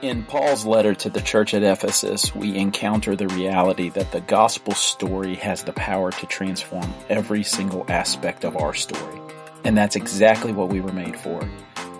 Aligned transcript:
In 0.00 0.22
Paul's 0.22 0.64
letter 0.64 0.94
to 0.94 1.10
the 1.10 1.20
church 1.20 1.54
at 1.54 1.64
Ephesus, 1.64 2.32
we 2.32 2.54
encounter 2.54 3.16
the 3.16 3.26
reality 3.26 3.88
that 3.88 4.12
the 4.12 4.20
gospel 4.20 4.72
story 4.72 5.34
has 5.34 5.64
the 5.64 5.72
power 5.72 6.12
to 6.12 6.26
transform 6.26 6.94
every 7.08 7.42
single 7.42 7.84
aspect 7.88 8.44
of 8.44 8.56
our 8.56 8.74
story. 8.74 9.20
And 9.64 9.76
that's 9.76 9.96
exactly 9.96 10.52
what 10.52 10.68
we 10.68 10.80
were 10.80 10.92
made 10.92 11.18
for. 11.18 11.42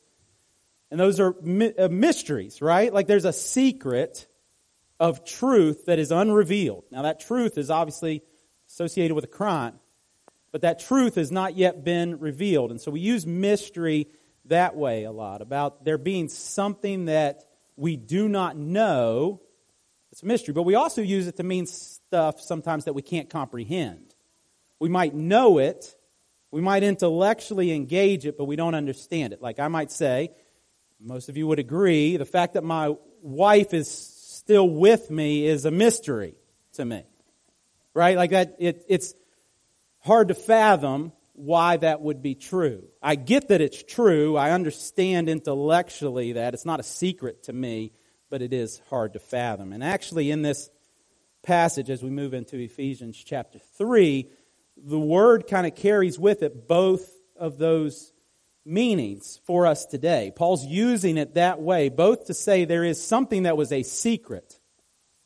and 0.94 1.00
those 1.00 1.18
are 1.18 1.34
uh, 1.76 1.88
mysteries, 1.88 2.62
right? 2.62 2.94
Like 2.94 3.08
there's 3.08 3.24
a 3.24 3.32
secret 3.32 4.28
of 5.00 5.24
truth 5.24 5.86
that 5.86 5.98
is 5.98 6.12
unrevealed. 6.12 6.84
Now 6.92 7.02
that 7.02 7.18
truth 7.18 7.58
is 7.58 7.68
obviously 7.68 8.22
associated 8.68 9.12
with 9.16 9.24
a 9.24 9.26
crime, 9.26 9.80
but 10.52 10.60
that 10.60 10.78
truth 10.78 11.16
has 11.16 11.32
not 11.32 11.56
yet 11.56 11.82
been 11.82 12.20
revealed. 12.20 12.70
And 12.70 12.80
so 12.80 12.92
we 12.92 13.00
use 13.00 13.26
mystery 13.26 14.06
that 14.44 14.76
way 14.76 15.02
a 15.02 15.10
lot 15.10 15.42
about 15.42 15.84
there 15.84 15.98
being 15.98 16.28
something 16.28 17.06
that 17.06 17.42
we 17.74 17.96
do 17.96 18.28
not 18.28 18.56
know. 18.56 19.42
It's 20.12 20.22
a 20.22 20.26
mystery, 20.26 20.54
but 20.54 20.62
we 20.62 20.76
also 20.76 21.02
use 21.02 21.26
it 21.26 21.38
to 21.38 21.42
mean 21.42 21.66
stuff 21.66 22.40
sometimes 22.40 22.84
that 22.84 22.92
we 22.92 23.02
can't 23.02 23.28
comprehend. 23.28 24.14
We 24.78 24.90
might 24.90 25.12
know 25.12 25.58
it, 25.58 25.92
we 26.52 26.60
might 26.60 26.84
intellectually 26.84 27.72
engage 27.72 28.26
it, 28.26 28.38
but 28.38 28.44
we 28.44 28.54
don't 28.54 28.76
understand 28.76 29.32
it. 29.32 29.42
Like 29.42 29.58
I 29.58 29.66
might 29.66 29.90
say, 29.90 30.30
most 31.04 31.28
of 31.28 31.36
you 31.36 31.46
would 31.46 31.58
agree, 31.58 32.16
the 32.16 32.24
fact 32.24 32.54
that 32.54 32.64
my 32.64 32.94
wife 33.20 33.74
is 33.74 33.90
still 33.90 34.68
with 34.68 35.10
me 35.10 35.46
is 35.46 35.64
a 35.64 35.70
mystery 35.70 36.34
to 36.74 36.84
me. 36.84 37.04
Right? 37.92 38.16
Like 38.16 38.30
that, 38.30 38.56
it, 38.58 38.84
it's 38.88 39.14
hard 40.00 40.28
to 40.28 40.34
fathom 40.34 41.12
why 41.34 41.76
that 41.76 42.00
would 42.00 42.22
be 42.22 42.34
true. 42.34 42.84
I 43.02 43.16
get 43.16 43.48
that 43.48 43.60
it's 43.60 43.82
true. 43.82 44.36
I 44.36 44.52
understand 44.52 45.28
intellectually 45.28 46.32
that 46.32 46.54
it's 46.54 46.64
not 46.64 46.80
a 46.80 46.84
secret 46.84 47.44
to 47.44 47.52
me, 47.52 47.92
but 48.30 48.40
it 48.40 48.52
is 48.52 48.80
hard 48.88 49.12
to 49.12 49.18
fathom. 49.18 49.72
And 49.72 49.84
actually, 49.84 50.30
in 50.30 50.42
this 50.42 50.70
passage, 51.42 51.90
as 51.90 52.02
we 52.02 52.10
move 52.10 52.34
into 52.34 52.56
Ephesians 52.56 53.16
chapter 53.22 53.58
3, 53.76 54.28
the 54.76 54.98
word 54.98 55.46
kind 55.46 55.66
of 55.66 55.74
carries 55.74 56.18
with 56.18 56.42
it 56.42 56.66
both 56.66 57.08
of 57.36 57.58
those 57.58 58.13
meanings 58.64 59.40
for 59.44 59.66
us 59.66 59.86
today. 59.86 60.32
Paul's 60.34 60.64
using 60.64 61.16
it 61.16 61.34
that 61.34 61.60
way, 61.60 61.88
both 61.88 62.26
to 62.26 62.34
say 62.34 62.64
there 62.64 62.84
is 62.84 63.04
something 63.04 63.44
that 63.44 63.56
was 63.56 63.72
a 63.72 63.82
secret, 63.82 64.58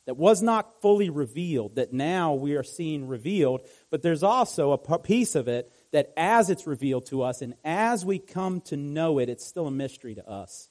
that 0.05 0.17
was 0.17 0.41
not 0.41 0.81
fully 0.81 1.09
revealed, 1.09 1.75
that 1.75 1.93
now 1.93 2.33
we 2.33 2.55
are 2.55 2.63
seeing 2.63 3.07
revealed, 3.07 3.61
but 3.89 4.01
there's 4.01 4.23
also 4.23 4.71
a 4.71 4.99
piece 4.99 5.35
of 5.35 5.47
it 5.47 5.71
that 5.91 6.11
as 6.17 6.49
it's 6.49 6.67
revealed 6.67 7.05
to 7.07 7.21
us 7.21 7.41
and 7.41 7.53
as 7.63 8.05
we 8.05 8.19
come 8.19 8.61
to 8.61 8.77
know 8.77 9.19
it, 9.19 9.29
it's 9.29 9.45
still 9.45 9.67
a 9.67 9.71
mystery 9.71 10.15
to 10.15 10.27
us 10.27 10.69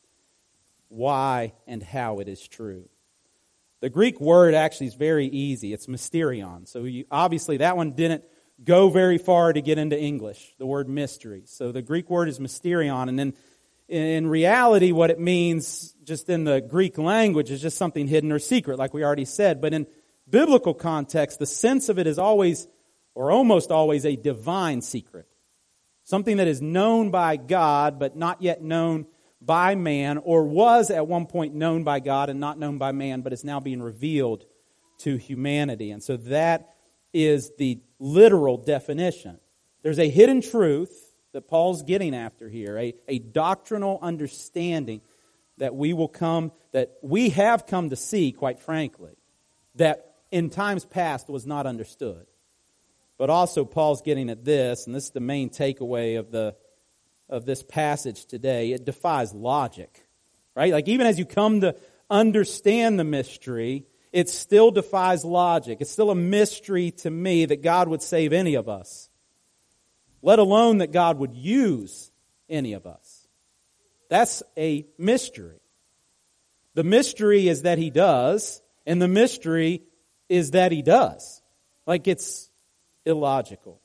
why 0.89 1.53
and 1.67 1.83
how 1.83 2.19
it 2.19 2.29
is 2.29 2.47
true. 2.47 2.89
The 3.81 3.91
Greek 3.91 4.21
word 4.21 4.55
actually 4.55 4.89
is 4.89 4.95
very 4.95 5.27
easy. 5.27 5.73
It's 5.73 5.87
mysterion. 5.87 6.67
So 6.67 6.85
you, 6.85 7.05
obviously 7.11 7.59
that 7.59 7.77
one 7.77 7.93
didn't 7.93 8.25
go 8.63 8.89
very 8.89 9.19
far 9.19 9.53
to 9.53 9.61
get 9.61 9.79
into 9.79 9.99
English, 9.99 10.55
the 10.59 10.67
word 10.67 10.89
mystery. 10.89 11.43
So 11.47 11.73
the 11.73 11.83
Greek 11.83 12.11
word 12.11 12.29
is 12.29 12.39
mysterion, 12.39 13.09
and 13.09 13.19
then 13.19 13.35
in 13.89 14.27
reality, 14.27 14.93
what 14.93 15.11
it 15.11 15.19
means 15.19 15.95
just 16.05 16.29
in 16.29 16.45
the 16.45 16.61
Greek 16.61 16.99
language 16.99 17.51
is 17.51 17.63
just 17.63 17.79
something 17.79 18.07
hidden 18.07 18.33
or 18.33 18.39
secret, 18.39 18.79
like 18.79 18.93
we 18.93 19.03
already 19.03 19.25
said. 19.25 19.61
But 19.61 19.73
in 19.73 19.87
biblical 20.29 20.75
context, 20.75 21.39
the 21.39 21.47
sense 21.47 21.89
of 21.89 21.99
it 21.99 22.07
is 22.07 22.19
always, 22.19 22.69
or 23.15 23.31
almost 23.31 23.71
always, 23.71 24.05
a 24.05 24.15
divine 24.15 24.83
secret. 24.83 25.27
Something 26.05 26.37
that 26.39 26.49
is 26.49 26.61
known 26.61 27.11
by 27.11 27.37
God, 27.37 27.99
but 27.99 28.17
not 28.17 28.43
yet 28.43 28.63
known 28.63 29.07
by 29.41 29.75
man, 29.75 30.19
or 30.19 30.45
was 30.45 30.91
at 30.91 31.07
one 31.07 31.27
point 31.27 31.55
known 31.55 31.85
by 31.85 32.01
God 32.01 32.29
and 32.29 32.41
not 32.41 32.59
known 32.59 32.77
by 32.77 32.93
man, 32.93 33.23
but 33.23 33.33
is 33.33 33.45
now 33.45 33.61
being 33.61 33.81
revealed 33.81 34.45
to 34.99 35.17
humanity. 35.17 35.93
And 35.93 36.03
so 36.03 36.17
that 36.17 36.75
is 37.15 37.53
the 37.57 37.81
literal 37.99 38.57
definition. 38.57 39.39
There's 39.83 39.99
a 39.99 40.09
hidden 40.09 40.41
truth 40.41 41.15
that 41.33 41.49
Paul's 41.49 41.83
getting 41.83 42.15
after 42.15 42.49
here, 42.49 42.79
a, 42.79 42.95
a 43.07 43.19
doctrinal 43.19 43.99
understanding 44.01 45.01
that 45.59 45.75
we 45.75 45.93
will 45.93 46.09
come, 46.09 46.53
that 46.73 46.97
we 47.03 47.31
have 47.31 47.67
come 47.67 47.91
to 47.91 47.97
see, 47.97 48.33
quite 48.33 48.61
frankly, 48.61 49.17
that 49.75 50.15
in 50.31 50.51
times 50.51 50.85
past 50.85 51.29
was 51.29 51.47
not 51.47 51.67
understood. 51.67 52.27
But 53.19 53.31
also 53.31 53.65
Paul's 53.65 54.03
getting 54.03 54.31
at 54.31 54.45
this, 54.45 54.87
and 54.87 54.95
this 54.95 55.05
is 55.05 55.11
the 55.11 55.21
main 55.21 55.51
takeaway 55.51 56.19
of 56.19 56.31
the 56.31 56.55
of 57.29 57.45
this 57.45 57.63
passage 57.63 58.25
today. 58.25 58.73
It 58.73 58.85
defies 58.85 59.35
logic. 59.35 60.07
Right? 60.55 60.73
Like 60.73 60.89
even 60.89 61.07
as 61.07 61.19
you 61.19 61.25
come 61.25 61.61
to 61.61 61.77
understand 62.11 62.99
the 62.99 63.05
mystery, 63.05 63.87
it 64.13 64.29
still 64.29 64.71
defies 64.71 65.25
logic. 65.25 65.79
It's 65.81 65.91
still 65.91 66.11
a 66.11 66.15
mystery 66.15 66.93
to 66.99 67.11
me 67.11 67.45
that 67.47 67.63
God 67.63 67.89
would 67.89 68.03
save 68.03 68.33
any 68.33 68.55
of 68.55 68.69
us, 68.69 69.09
let 70.23 70.39
alone 70.39 70.79
that 70.79 70.93
God 70.93 71.19
would 71.19 71.35
use 71.35 72.11
any 72.49 72.73
of 72.73 72.87
us. 72.87 73.27
That's 74.09 74.43
a 74.57 74.87
mystery. 74.97 75.61
The 76.75 76.85
mystery 76.85 77.49
is 77.49 77.63
that 77.63 77.79
He 77.79 77.91
does, 77.91 78.63
and 78.87 79.03
the 79.03 79.09
mystery 79.09 79.83
is 80.29 80.53
that 80.53 80.73
He 80.73 80.83
does. 80.83 81.43
Like 81.87 82.07
it's 82.07 82.51
illogical. 83.05 83.81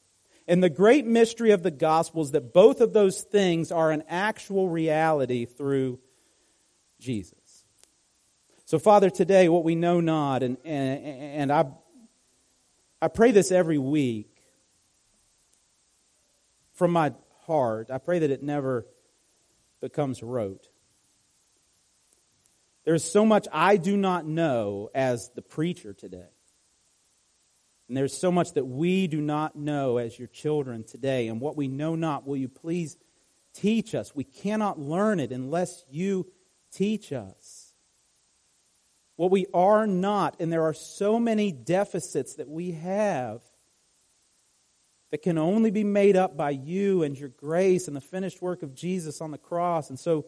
And 0.47 0.61
the 0.61 0.69
great 0.69 1.05
mystery 1.05 1.51
of 1.51 1.63
the 1.63 1.71
gospel 1.71 2.21
is 2.21 2.31
that 2.31 2.53
both 2.53 2.81
of 2.81 2.93
those 2.93 3.21
things 3.21 3.71
are 3.71 3.91
an 3.91 4.03
actual 4.09 4.69
reality 4.69 5.45
through 5.45 5.99
Jesus. 6.99 7.42
So, 8.73 8.79
Father, 8.79 9.11
today, 9.11 9.49
what 9.49 9.63
we 9.63 9.75
know 9.75 9.99
not, 9.99 10.41
and, 10.41 10.57
and, 10.65 11.05
and 11.05 11.51
I, 11.51 11.65
I 12.99 13.07
pray 13.07 13.29
this 13.29 13.51
every 13.51 13.77
week 13.77 14.35
from 16.73 16.89
my 16.89 17.13
heart. 17.45 17.91
I 17.91 17.99
pray 17.99 18.17
that 18.17 18.31
it 18.31 18.41
never 18.41 18.87
becomes 19.79 20.23
rote. 20.23 20.69
There's 22.83 23.03
so 23.03 23.27
much 23.27 23.47
I 23.53 23.77
do 23.77 23.95
not 23.95 24.25
know 24.25 24.89
as 24.95 25.29
the 25.35 25.43
preacher 25.43 25.93
today. 25.93 26.31
And 27.87 27.95
there's 27.95 28.17
so 28.17 28.31
much 28.31 28.53
that 28.53 28.65
we 28.65 29.05
do 29.05 29.21
not 29.21 29.55
know 29.55 29.99
as 29.99 30.17
your 30.17 30.29
children 30.29 30.83
today. 30.83 31.27
And 31.27 31.39
what 31.39 31.55
we 31.55 31.67
know 31.67 31.93
not, 31.93 32.25
will 32.25 32.37
you 32.37 32.49
please 32.49 32.97
teach 33.53 33.93
us? 33.93 34.15
We 34.15 34.23
cannot 34.23 34.79
learn 34.79 35.19
it 35.19 35.31
unless 35.31 35.85
you 35.91 36.25
teach 36.71 37.13
us 37.13 37.62
what 39.15 39.31
we 39.31 39.45
are 39.53 39.85
not, 39.85 40.37
and 40.39 40.51
there 40.51 40.63
are 40.63 40.73
so 40.73 41.19
many 41.19 41.51
deficits 41.51 42.35
that 42.35 42.49
we 42.49 42.71
have 42.71 43.41
that 45.11 45.21
can 45.21 45.37
only 45.37 45.69
be 45.69 45.83
made 45.83 46.17
up 46.17 46.35
by 46.35 46.49
you 46.49 47.03
and 47.03 47.17
your 47.17 47.29
grace 47.29 47.87
and 47.87 47.95
the 47.95 48.01
finished 48.01 48.41
work 48.41 48.63
of 48.63 48.73
Jesus 48.73 49.21
on 49.21 49.29
the 49.29 49.37
cross. 49.37 49.89
And 49.89 49.99
so, 49.99 50.25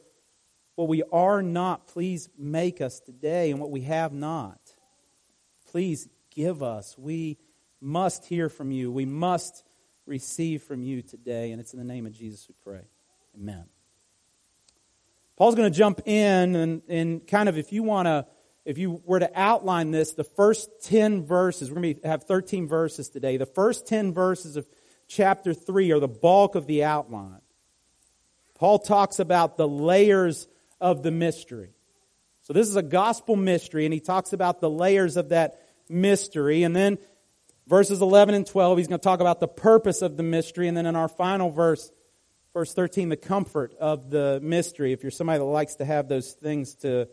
what 0.75 0.87
we 0.87 1.01
are 1.11 1.41
not, 1.41 1.87
please 1.87 2.29
make 2.37 2.81
us 2.81 2.99
today, 2.99 3.49
and 3.49 3.59
what 3.59 3.71
we 3.71 3.81
have 3.81 4.13
not, 4.13 4.59
please 5.71 6.07
give 6.35 6.61
us. 6.61 6.95
We 6.97 7.37
must 7.81 8.25
hear 8.25 8.49
from 8.49 8.71
you. 8.71 8.91
We 8.91 9.05
must 9.05 9.63
receive 10.05 10.61
from 10.63 10.83
you 10.83 11.01
today, 11.01 11.51
and 11.51 11.59
it's 11.59 11.73
in 11.73 11.79
the 11.79 11.85
name 11.85 12.05
of 12.05 12.13
Jesus 12.13 12.47
we 12.47 12.55
pray. 12.63 12.81
Amen. 13.35 13.65
Paul's 15.35 15.55
going 15.55 15.71
to 15.71 15.77
jump 15.77 16.01
in 16.05 16.55
and, 16.55 16.81
and 16.87 17.27
kind 17.27 17.49
of, 17.49 17.57
if 17.57 17.73
you 17.73 17.83
want 17.83 18.05
to 18.05 18.25
if 18.65 18.79
you 18.79 19.01
were 19.05 19.19
to 19.19 19.31
outline 19.35 19.91
this, 19.91 20.13
the 20.13 20.23
first 20.23 20.69
10 20.83 21.25
verses, 21.25 21.69
we're 21.69 21.81
going 21.81 21.95
to 21.95 22.07
have 22.07 22.23
13 22.23 22.67
verses 22.67 23.09
today. 23.09 23.37
The 23.37 23.45
first 23.45 23.87
10 23.87 24.11
verses 24.11 24.57
of 24.57 24.67
chapter 25.07 25.53
3 25.53 25.91
are 25.91 25.99
the 25.99 26.07
bulk 26.07 26.55
of 26.55 26.65
the 26.65 26.83
outline. 26.83 27.41
Paul 28.55 28.79
talks 28.79 29.19
about 29.19 29.57
the 29.57 29.67
layers 29.67 30.47
of 30.81 31.03
the 31.03 31.11
mystery. 31.11 31.69
So 32.41 32.53
this 32.53 32.67
is 32.67 32.75
a 32.75 32.83
gospel 32.83 33.35
mystery, 33.35 33.85
and 33.85 33.93
he 33.93 33.99
talks 33.99 34.33
about 34.33 34.61
the 34.61 34.69
layers 34.69 35.15
of 35.17 35.29
that 35.29 35.61
mystery. 35.87 36.63
And 36.63 36.75
then 36.75 36.97
verses 37.67 38.01
11 38.01 38.33
and 38.33 38.47
12, 38.47 38.77
he's 38.79 38.87
going 38.87 38.99
to 38.99 39.03
talk 39.03 39.19
about 39.19 39.39
the 39.39 39.47
purpose 39.47 40.01
of 40.01 40.17
the 40.17 40.23
mystery. 40.23 40.67
And 40.67 40.75
then 40.75 40.85
in 40.87 40.95
our 40.95 41.07
final 41.07 41.51
verse, 41.51 41.91
verse 42.53 42.73
13, 42.73 43.09
the 43.09 43.17
comfort 43.17 43.75
of 43.79 44.09
the 44.09 44.39
mystery, 44.41 44.91
if 44.91 45.03
you're 45.03 45.11
somebody 45.11 45.39
that 45.39 45.45
likes 45.45 45.75
to 45.75 45.85
have 45.85 46.07
those 46.07 46.33
things 46.33 46.75
to, 46.75 47.07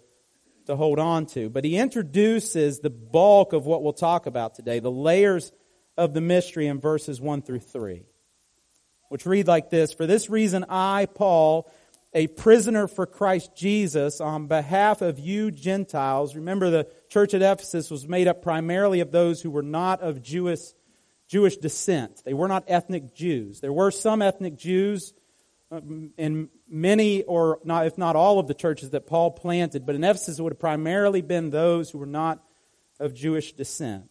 to 0.72 0.76
hold 0.76 0.98
on 0.98 1.26
to. 1.26 1.48
But 1.48 1.64
he 1.64 1.76
introduces 1.76 2.80
the 2.80 2.90
bulk 2.90 3.52
of 3.52 3.66
what 3.66 3.82
we'll 3.82 3.92
talk 3.92 4.26
about 4.26 4.54
today, 4.54 4.80
the 4.80 4.90
layers 4.90 5.52
of 5.96 6.14
the 6.14 6.20
mystery 6.20 6.66
in 6.66 6.80
verses 6.80 7.20
1 7.20 7.42
through 7.42 7.60
3, 7.60 8.02
which 9.10 9.26
read 9.26 9.46
like 9.46 9.70
this 9.70 9.92
For 9.92 10.06
this 10.06 10.30
reason, 10.30 10.64
I, 10.68 11.06
Paul, 11.06 11.70
a 12.14 12.26
prisoner 12.26 12.88
for 12.88 13.06
Christ 13.06 13.54
Jesus 13.54 14.20
on 14.20 14.46
behalf 14.46 15.02
of 15.02 15.18
you 15.18 15.50
Gentiles. 15.50 16.34
Remember, 16.34 16.70
the 16.70 16.88
church 17.08 17.34
at 17.34 17.42
Ephesus 17.42 17.90
was 17.90 18.08
made 18.08 18.26
up 18.26 18.42
primarily 18.42 19.00
of 19.00 19.12
those 19.12 19.42
who 19.42 19.50
were 19.50 19.62
not 19.62 20.00
of 20.00 20.22
Jewish, 20.22 20.60
Jewish 21.28 21.56
descent. 21.58 22.22
They 22.24 22.34
were 22.34 22.48
not 22.48 22.64
ethnic 22.66 23.14
Jews. 23.14 23.60
There 23.60 23.72
were 23.72 23.90
some 23.90 24.22
ethnic 24.22 24.56
Jews 24.56 25.12
Um, 25.72 26.10
in 26.18 26.50
many, 26.68 27.22
or 27.22 27.58
not, 27.64 27.86
if 27.86 27.96
not 27.96 28.14
all 28.14 28.38
of 28.38 28.46
the 28.46 28.52
churches 28.52 28.90
that 28.90 29.06
Paul 29.06 29.30
planted, 29.30 29.86
but 29.86 29.94
in 29.94 30.04
Ephesus 30.04 30.38
it 30.38 30.42
would 30.42 30.52
have 30.52 30.60
primarily 30.60 31.22
been 31.22 31.48
those 31.48 31.88
who 31.88 31.96
were 31.96 32.04
not 32.04 32.44
of 33.00 33.14
Jewish 33.14 33.54
descent. 33.54 34.10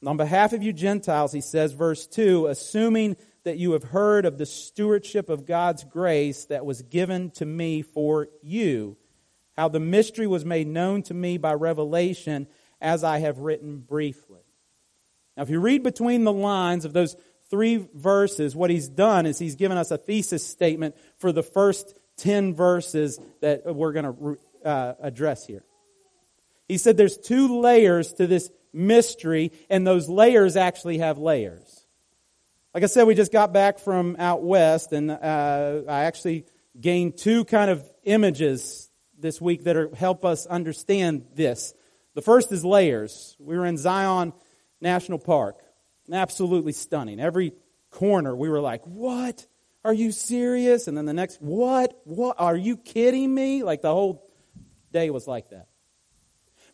And 0.00 0.08
on 0.10 0.18
behalf 0.18 0.52
of 0.52 0.62
you 0.62 0.74
Gentiles, 0.74 1.32
he 1.32 1.40
says, 1.40 1.72
verse 1.72 2.06
2, 2.06 2.48
assuming 2.48 3.16
that 3.44 3.56
you 3.56 3.72
have 3.72 3.84
heard 3.84 4.26
of 4.26 4.36
the 4.36 4.44
stewardship 4.44 5.30
of 5.30 5.46
God's 5.46 5.82
grace 5.82 6.44
that 6.46 6.66
was 6.66 6.82
given 6.82 7.30
to 7.32 7.46
me 7.46 7.80
for 7.80 8.28
you, 8.42 8.98
how 9.56 9.68
the 9.68 9.80
mystery 9.80 10.26
was 10.26 10.44
made 10.44 10.68
known 10.68 11.02
to 11.04 11.14
me 11.14 11.38
by 11.38 11.54
revelation, 11.54 12.48
as 12.82 13.02
I 13.02 13.20
have 13.20 13.38
written 13.38 13.78
briefly. 13.78 14.42
Now, 15.38 15.44
if 15.44 15.48
you 15.48 15.58
read 15.58 15.82
between 15.82 16.24
the 16.24 16.32
lines 16.34 16.84
of 16.84 16.92
those 16.92 17.16
three 17.50 17.88
verses, 17.94 18.54
what 18.54 18.70
he's 18.70 18.88
done 18.88 19.26
is 19.26 19.38
he's 19.38 19.56
given 19.56 19.76
us 19.76 19.90
a 19.90 19.98
thesis 19.98 20.46
statement 20.46 20.96
for 21.16 21.32
the 21.32 21.42
first 21.42 21.94
10 22.18 22.54
verses 22.54 23.18
that 23.40 23.74
we're 23.74 23.92
going 23.92 24.04
to 24.04 24.38
uh, 24.68 24.94
address 25.00 25.46
here. 25.46 25.64
He 26.68 26.78
said 26.78 26.96
there's 26.96 27.16
two 27.16 27.60
layers 27.60 28.12
to 28.14 28.26
this 28.26 28.50
mystery, 28.72 29.52
and 29.70 29.86
those 29.86 30.08
layers 30.08 30.56
actually 30.56 30.98
have 30.98 31.18
layers. 31.18 31.86
Like 32.74 32.82
I 32.82 32.86
said, 32.86 33.06
we 33.06 33.14
just 33.14 33.32
got 33.32 33.52
back 33.52 33.78
from 33.78 34.16
out 34.18 34.42
west, 34.42 34.92
and 34.92 35.10
uh, 35.10 35.82
I 35.88 36.04
actually 36.04 36.44
gained 36.78 37.16
two 37.16 37.44
kind 37.44 37.70
of 37.70 37.88
images 38.04 38.90
this 39.18 39.40
week 39.40 39.64
that 39.64 39.76
are, 39.76 39.94
help 39.94 40.24
us 40.24 40.46
understand 40.46 41.24
this. 41.34 41.74
The 42.14 42.22
first 42.22 42.52
is 42.52 42.64
layers. 42.64 43.36
We 43.38 43.56
were 43.56 43.66
in 43.66 43.78
Zion 43.78 44.32
National 44.80 45.18
Park. 45.18 45.62
Absolutely 46.12 46.72
stunning. 46.72 47.20
Every 47.20 47.52
corner, 47.90 48.34
we 48.34 48.48
were 48.48 48.60
like, 48.60 48.82
what? 48.84 49.46
Are 49.84 49.92
you 49.92 50.12
serious? 50.12 50.88
And 50.88 50.96
then 50.96 51.04
the 51.04 51.12
next, 51.12 51.40
what? 51.40 51.98
What? 52.04 52.36
Are 52.38 52.56
you 52.56 52.76
kidding 52.76 53.32
me? 53.32 53.62
Like 53.62 53.82
the 53.82 53.92
whole 53.92 54.30
day 54.92 55.10
was 55.10 55.26
like 55.26 55.50
that. 55.50 55.68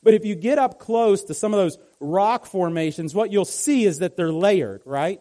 But 0.03 0.15
if 0.15 0.25
you 0.25 0.35
get 0.35 0.59
up 0.59 0.79
close 0.79 1.25
to 1.25 1.35
some 1.35 1.55
of 1.55 1.59
those 1.59 1.79
rock 1.99 2.47
formations, 2.47 3.15
what 3.15 3.33
you'll 3.33 3.45
see 3.45 3.85
is 3.85 4.01
that 4.01 4.17
they're 4.17 4.33
layered, 4.33 4.83
right? 4.85 5.21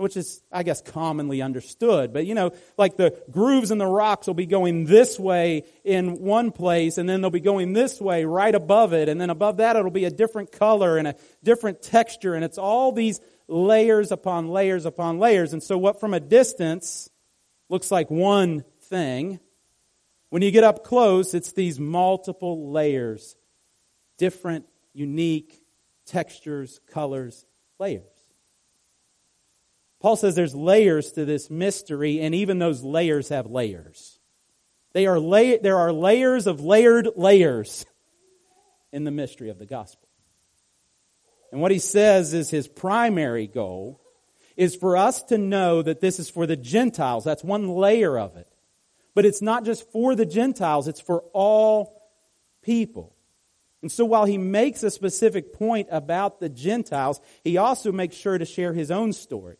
Which 0.00 0.16
is, 0.16 0.42
I 0.50 0.62
guess, 0.62 0.80
commonly 0.80 1.42
understood. 1.42 2.14
But 2.14 2.24
you 2.24 2.34
know, 2.34 2.52
like 2.78 2.96
the 2.96 3.22
grooves 3.30 3.70
in 3.70 3.76
the 3.76 3.86
rocks 3.86 4.26
will 4.26 4.34
be 4.34 4.46
going 4.46 4.86
this 4.86 5.18
way 5.18 5.64
in 5.84 6.20
one 6.20 6.52
place, 6.52 6.96
and 6.96 7.06
then 7.06 7.20
they'll 7.20 7.30
be 7.30 7.40
going 7.40 7.74
this 7.74 8.00
way 8.00 8.24
right 8.24 8.54
above 8.54 8.94
it, 8.94 9.10
and 9.10 9.20
then 9.20 9.28
above 9.28 9.58
that 9.58 9.76
it'll 9.76 9.90
be 9.90 10.06
a 10.06 10.10
different 10.10 10.52
color 10.52 10.96
and 10.96 11.06
a 11.06 11.16
different 11.44 11.82
texture, 11.82 12.34
and 12.34 12.44
it's 12.44 12.56
all 12.56 12.92
these 12.92 13.20
layers 13.46 14.10
upon 14.10 14.48
layers 14.48 14.86
upon 14.86 15.18
layers. 15.18 15.52
And 15.52 15.62
so 15.62 15.76
what 15.76 16.00
from 16.00 16.14
a 16.14 16.20
distance 16.20 17.10
looks 17.68 17.90
like 17.90 18.10
one 18.10 18.64
thing, 18.84 19.38
when 20.30 20.40
you 20.40 20.50
get 20.50 20.64
up 20.64 20.82
close, 20.82 21.34
it's 21.34 21.52
these 21.52 21.78
multiple 21.78 22.72
layers, 22.72 23.36
different, 24.16 24.64
unique 24.94 25.62
textures, 26.06 26.80
colors, 26.90 27.44
layers. 27.78 28.19
Paul 30.00 30.16
says 30.16 30.34
there's 30.34 30.54
layers 30.54 31.12
to 31.12 31.24
this 31.26 31.50
mystery, 31.50 32.20
and 32.20 32.34
even 32.34 32.58
those 32.58 32.82
layers 32.82 33.28
have 33.28 33.46
layers. 33.46 34.18
They 34.92 35.06
are 35.06 35.20
lay, 35.20 35.58
there 35.58 35.78
are 35.78 35.92
layers 35.92 36.46
of 36.46 36.60
layered 36.60 37.10
layers 37.16 37.84
in 38.92 39.04
the 39.04 39.10
mystery 39.10 39.50
of 39.50 39.58
the 39.58 39.66
gospel. 39.66 40.08
And 41.52 41.60
what 41.60 41.70
he 41.70 41.78
says 41.78 42.32
is 42.32 42.48
his 42.48 42.66
primary 42.66 43.46
goal 43.46 44.00
is 44.56 44.74
for 44.74 44.96
us 44.96 45.22
to 45.24 45.38
know 45.38 45.82
that 45.82 46.00
this 46.00 46.18
is 46.18 46.30
for 46.30 46.46
the 46.46 46.56
Gentiles. 46.56 47.24
That's 47.24 47.44
one 47.44 47.68
layer 47.68 48.18
of 48.18 48.36
it. 48.36 48.48
But 49.14 49.26
it's 49.26 49.42
not 49.42 49.64
just 49.64 49.90
for 49.90 50.14
the 50.14 50.26
Gentiles, 50.26 50.88
it's 50.88 51.00
for 51.00 51.22
all 51.32 52.02
people. 52.62 53.14
And 53.82 53.90
so 53.90 54.04
while 54.04 54.24
he 54.24 54.38
makes 54.38 54.82
a 54.82 54.90
specific 54.90 55.52
point 55.52 55.88
about 55.90 56.40
the 56.40 56.48
Gentiles, 56.48 57.20
he 57.42 57.56
also 57.56 57.92
makes 57.92 58.16
sure 58.16 58.38
to 58.38 58.44
share 58.44 58.72
his 58.72 58.90
own 58.90 59.12
story 59.12 59.56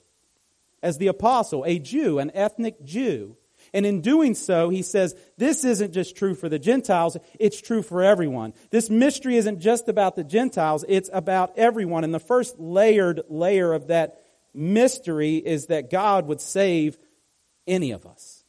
as 0.83 0.99
the 0.99 1.09
apostle, 1.09 1.65
a 1.67 1.79
Jew, 1.79 2.19
an 2.19 2.31
ethnic 2.35 2.83
Jew. 2.85 3.37
And 3.73 3.87
in 3.87 4.01
doing 4.01 4.35
so, 4.35 4.69
he 4.69 4.83
says, 4.83 5.15
this 5.37 5.65
isn't 5.65 5.93
just 5.93 6.17
true 6.17 6.35
for 6.35 6.49
the 6.49 6.59
Gentiles, 6.59 7.17
it's 7.39 7.61
true 7.61 7.83
for 7.83 8.03
everyone. 8.03 8.53
This 8.71 8.91
mystery 8.91 9.37
isn't 9.37 9.61
just 9.61 9.89
about 9.89 10.17
the 10.17 10.25
Gentiles, 10.25 10.85
it's 10.89 11.11
about 11.13 11.57
everyone. 11.57 12.05
And 12.05 12.13
the 12.13 12.19
first 12.19 12.59
layered 12.59 13.21
layer 13.29 13.73
of 13.73 13.89
that 13.89 14.23
mystery 14.53 15.37
is 15.37 15.67
that 15.67 15.91
God 15.91 16.27
would 16.27 16.41
save 16.41 16.99
any 17.67 17.93
of 17.93 18.07
us. 18.07 18.45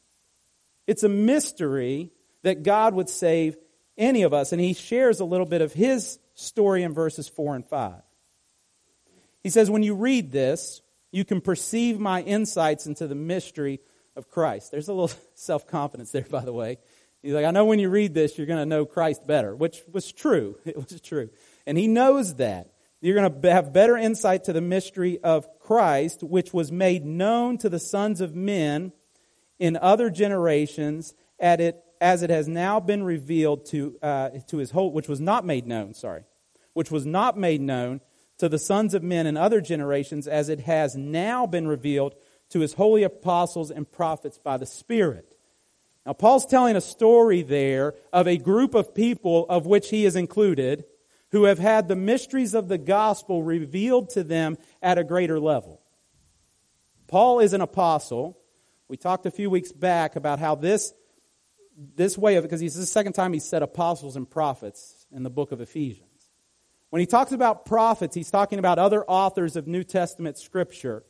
It's 0.87 1.03
a 1.03 1.09
mystery 1.09 2.11
that 2.43 2.63
God 2.63 2.95
would 2.95 3.09
save 3.09 3.57
any 3.97 4.23
of 4.23 4.33
us. 4.33 4.51
And 4.51 4.59
he 4.59 4.73
shares 4.73 5.19
a 5.19 5.25
little 5.25 5.45
bit 5.45 5.61
of 5.61 5.73
his 5.73 6.17
story 6.33 6.81
in 6.83 6.93
verses 6.93 7.29
4 7.29 7.55
and 7.55 7.65
5. 7.65 7.93
He 9.43 9.49
says, 9.49 9.69
when 9.69 9.83
you 9.83 9.93
read 9.95 10.31
this, 10.31 10.81
you 11.11 11.25
can 11.25 11.41
perceive 11.41 11.99
my 11.99 12.21
insights 12.21 12.85
into 12.85 13.07
the 13.07 13.15
mystery 13.15 13.79
of 14.15 14.29
Christ. 14.29 14.71
There's 14.71 14.87
a 14.87 14.93
little 14.93 15.15
self 15.35 15.67
confidence 15.67 16.11
there, 16.11 16.25
by 16.29 16.43
the 16.43 16.53
way. 16.53 16.77
He's 17.21 17.33
like, 17.33 17.45
I 17.45 17.51
know 17.51 17.65
when 17.65 17.79
you 17.79 17.89
read 17.89 18.13
this, 18.13 18.37
you're 18.37 18.47
going 18.47 18.59
to 18.59 18.65
know 18.65 18.85
Christ 18.85 19.27
better, 19.27 19.55
which 19.55 19.81
was 19.91 20.11
true. 20.11 20.57
It 20.65 20.75
was 20.75 20.99
true. 21.01 21.29
And 21.67 21.77
he 21.77 21.87
knows 21.87 22.35
that. 22.35 22.71
You're 22.99 23.15
going 23.15 23.41
to 23.41 23.51
have 23.51 23.73
better 23.73 23.97
insight 23.97 24.43
to 24.43 24.53
the 24.53 24.61
mystery 24.61 25.19
of 25.23 25.47
Christ, 25.59 26.21
which 26.21 26.53
was 26.53 26.71
made 26.71 27.03
known 27.03 27.57
to 27.59 27.69
the 27.69 27.79
sons 27.79 28.21
of 28.21 28.35
men 28.35 28.93
in 29.57 29.75
other 29.75 30.11
generations 30.11 31.15
at 31.39 31.59
it, 31.59 31.83
as 31.99 32.21
it 32.21 32.29
has 32.29 32.47
now 32.47 32.79
been 32.79 33.03
revealed 33.03 33.65
to, 33.67 33.97
uh, 34.03 34.29
to 34.47 34.57
his 34.57 34.69
whole, 34.69 34.91
which 34.91 35.07
was 35.07 35.19
not 35.19 35.45
made 35.45 35.65
known, 35.65 35.95
sorry, 35.95 36.23
which 36.73 36.91
was 36.91 37.05
not 37.05 37.37
made 37.37 37.61
known 37.61 38.01
to 38.41 38.49
the 38.49 38.57
sons 38.57 38.95
of 38.95 39.03
men 39.03 39.27
in 39.27 39.37
other 39.37 39.61
generations 39.61 40.27
as 40.27 40.49
it 40.49 40.61
has 40.61 40.95
now 40.95 41.45
been 41.45 41.67
revealed 41.67 42.15
to 42.49 42.61
his 42.61 42.73
holy 42.73 43.03
apostles 43.03 43.69
and 43.69 43.91
prophets 43.91 44.39
by 44.39 44.57
the 44.57 44.65
Spirit. 44.65 45.37
Now, 46.07 46.13
Paul's 46.13 46.47
telling 46.47 46.75
a 46.75 46.81
story 46.81 47.43
there 47.43 47.93
of 48.11 48.27
a 48.27 48.37
group 48.37 48.73
of 48.73 48.95
people 48.95 49.45
of 49.47 49.67
which 49.67 49.91
he 49.91 50.05
is 50.05 50.15
included 50.15 50.85
who 51.29 51.43
have 51.43 51.59
had 51.59 51.87
the 51.87 51.95
mysteries 51.95 52.55
of 52.55 52.67
the 52.67 52.79
gospel 52.79 53.43
revealed 53.43 54.09
to 54.09 54.23
them 54.23 54.57
at 54.81 54.97
a 54.97 55.03
greater 55.03 55.39
level. 55.39 55.79
Paul 57.07 57.41
is 57.41 57.53
an 57.53 57.61
apostle. 57.61 58.39
We 58.87 58.97
talked 58.97 59.27
a 59.27 59.31
few 59.31 59.51
weeks 59.51 59.71
back 59.71 60.15
about 60.15 60.39
how 60.39 60.55
this, 60.55 60.95
this 61.77 62.17
way 62.17 62.37
of, 62.37 62.43
because 62.43 62.63
is 62.63 62.73
the 62.73 62.87
second 62.87 63.13
time 63.13 63.33
he 63.33 63.39
said 63.39 63.61
apostles 63.61 64.15
and 64.15 64.27
prophets 64.27 65.05
in 65.11 65.21
the 65.21 65.29
book 65.29 65.51
of 65.51 65.61
Ephesians. 65.61 66.10
When 66.91 66.99
he 66.99 67.05
talks 67.05 67.31
about 67.31 67.65
prophets, 67.65 68.15
he's 68.15 68.29
talking 68.29 68.59
about 68.59 68.77
other 68.77 69.05
authors 69.05 69.55
of 69.55 69.65
New 69.65 69.85
Testament 69.85 70.37
scripture, 70.37 71.05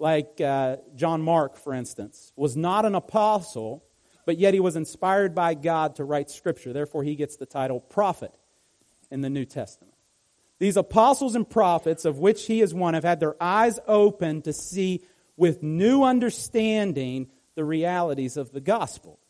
like 0.00 0.40
uh, 0.40 0.78
John 0.96 1.22
Mark, 1.22 1.56
for 1.56 1.72
instance, 1.72 2.32
was 2.34 2.56
not 2.56 2.84
an 2.84 2.96
apostle, 2.96 3.84
but 4.26 4.36
yet 4.36 4.52
he 4.52 4.58
was 4.58 4.74
inspired 4.74 5.32
by 5.32 5.54
God 5.54 5.94
to 5.96 6.04
write 6.04 6.28
scripture. 6.28 6.72
Therefore, 6.72 7.04
he 7.04 7.14
gets 7.14 7.36
the 7.36 7.46
title 7.46 7.78
prophet 7.78 8.34
in 9.12 9.20
the 9.20 9.30
New 9.30 9.44
Testament. 9.44 9.94
These 10.58 10.76
apostles 10.76 11.36
and 11.36 11.48
prophets, 11.48 12.04
of 12.04 12.18
which 12.18 12.46
he 12.46 12.60
is 12.60 12.74
one, 12.74 12.94
have 12.94 13.04
had 13.04 13.20
their 13.20 13.40
eyes 13.40 13.78
open 13.86 14.42
to 14.42 14.52
see 14.52 15.04
with 15.36 15.62
new 15.62 16.02
understanding 16.02 17.28
the 17.54 17.64
realities 17.64 18.36
of 18.36 18.50
the 18.50 18.60
gospel. 18.60 19.20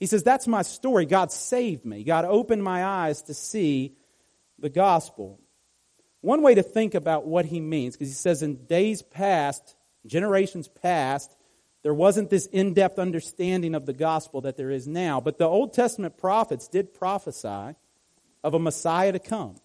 He 0.00 0.06
says, 0.06 0.22
That's 0.22 0.46
my 0.46 0.62
story. 0.62 1.04
God 1.04 1.30
saved 1.30 1.84
me. 1.84 2.02
God 2.02 2.24
opened 2.24 2.64
my 2.64 2.82
eyes 2.82 3.20
to 3.24 3.34
see 3.34 3.94
the 4.62 4.70
gospel. 4.70 5.38
One 6.22 6.40
way 6.40 6.54
to 6.54 6.62
think 6.62 6.94
about 6.94 7.26
what 7.26 7.44
he 7.44 7.60
means, 7.60 7.94
because 7.94 8.08
he 8.08 8.14
says 8.14 8.42
in 8.42 8.64
days 8.64 9.02
past, 9.02 9.76
generations 10.06 10.68
past, 10.68 11.36
There 11.82 11.92
wasn't 11.92 12.30
this 12.30 12.46
in 12.46 12.74
depth 12.74 12.98
understanding 12.98 13.74
of 13.74 13.86
the 13.86 13.92
gospel 13.92 14.42
that 14.42 14.56
there 14.56 14.70
is 14.70 14.86
now. 14.86 15.20
But 15.20 15.38
the 15.38 15.48
Old 15.48 15.74
Testament 15.74 16.16
prophets 16.16 16.68
did 16.68 16.94
prophesy 16.94 17.74
of 18.44 18.54
a 18.54 18.58
Messiah 18.58 19.12
to 19.12 19.18
come, 19.18 19.56